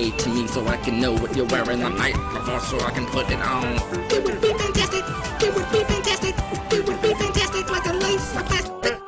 Text 0.00 0.26
it 0.26 0.26
away 0.26 0.34
to 0.34 0.42
me 0.42 0.46
so 0.46 0.66
I 0.66 0.76
can 0.78 1.00
know 1.00 1.12
what 1.12 1.36
you're 1.36 1.46
wearing 1.46 1.80
the 1.80 1.88
night 1.90 2.14
before 2.32 2.60
so 2.60 2.80
I 2.80 2.90
can 2.90 3.06
put 3.06 3.30
it 3.30 3.40
on. 3.40 3.76
It 4.10 4.24
would 4.24 4.40
be 4.40 4.52
fantastic. 4.54 5.04
It 5.42 5.54
would 5.54 5.70
be 5.70 5.84
fantastic. 5.84 6.34
It 6.72 6.86
would 6.86 7.02
be 7.02 7.14
fantastic 7.14 7.70
like 7.70 7.86
a 7.86 7.92
lace 7.92 8.36
of 8.36 8.46
plastic. 8.46 8.98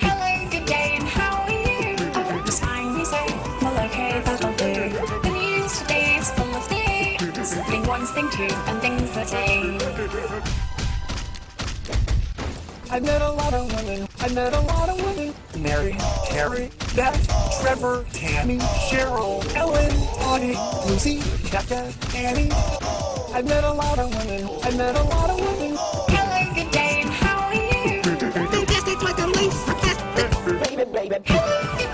Hello, 0.00 0.50
good 0.50 0.66
day, 0.66 0.96
and 0.98 1.08
how 1.08 1.42
are 1.42 1.50
you? 1.50 1.96
Oh, 2.14 2.42
just 2.46 2.62
fine, 2.62 2.98
you 2.98 3.04
say. 3.04 3.26
Well, 3.60 3.86
okay, 3.86 4.20
that'll 4.24 4.52
do. 4.52 4.90
The 5.22 5.30
news 5.30 5.80
today 5.80 6.16
is 6.18 6.30
full 6.30 6.54
of 6.54 6.64
things. 6.66 7.54
Thing 7.66 7.86
ones, 7.86 8.10
thing 8.12 8.30
twos, 8.30 8.52
and 8.52 8.80
things 8.80 9.10
that 9.12 9.28
say. 9.28 9.78
I 12.90 13.00
met 13.00 13.22
a 13.22 13.32
lot 13.32 13.54
of 13.54 13.74
women. 13.74 14.06
I 14.26 14.28
met 14.30 14.54
a 14.54 14.60
lot 14.60 14.88
of 14.88 15.00
women. 15.04 15.32
Mary, 15.56 15.94
Carrie, 16.24 16.68
Beth, 16.96 17.60
Trevor, 17.60 18.04
Tammy, 18.12 18.58
Cheryl, 18.58 19.38
Ellen, 19.54 19.94
Bonnie, 20.18 20.56
Lucy, 20.84 21.22
Becca, 21.48 21.92
Annie. 22.12 22.50
I 23.32 23.42
met 23.42 23.62
a 23.62 23.72
lot 23.72 24.00
of 24.00 24.08
women. 24.10 24.50
I 24.64 24.76
met 24.76 24.96
a 24.96 25.02
lot 25.04 25.30
of 25.30 25.38
women. 25.38 25.76
Hello, 25.78 26.54
good 26.56 26.72
day, 26.72 27.02
and 27.02 27.10
how 27.10 27.38
are 27.46 27.54
you? 27.54 28.02
Fantastic 28.02 29.00
like 29.00 29.18
a 29.18 29.26
lace. 29.28 29.62
Fantastic. 29.62 30.76
Baby, 30.76 30.90
baby. 30.90 31.16
Hello, 31.24 31.78
good 31.78 31.85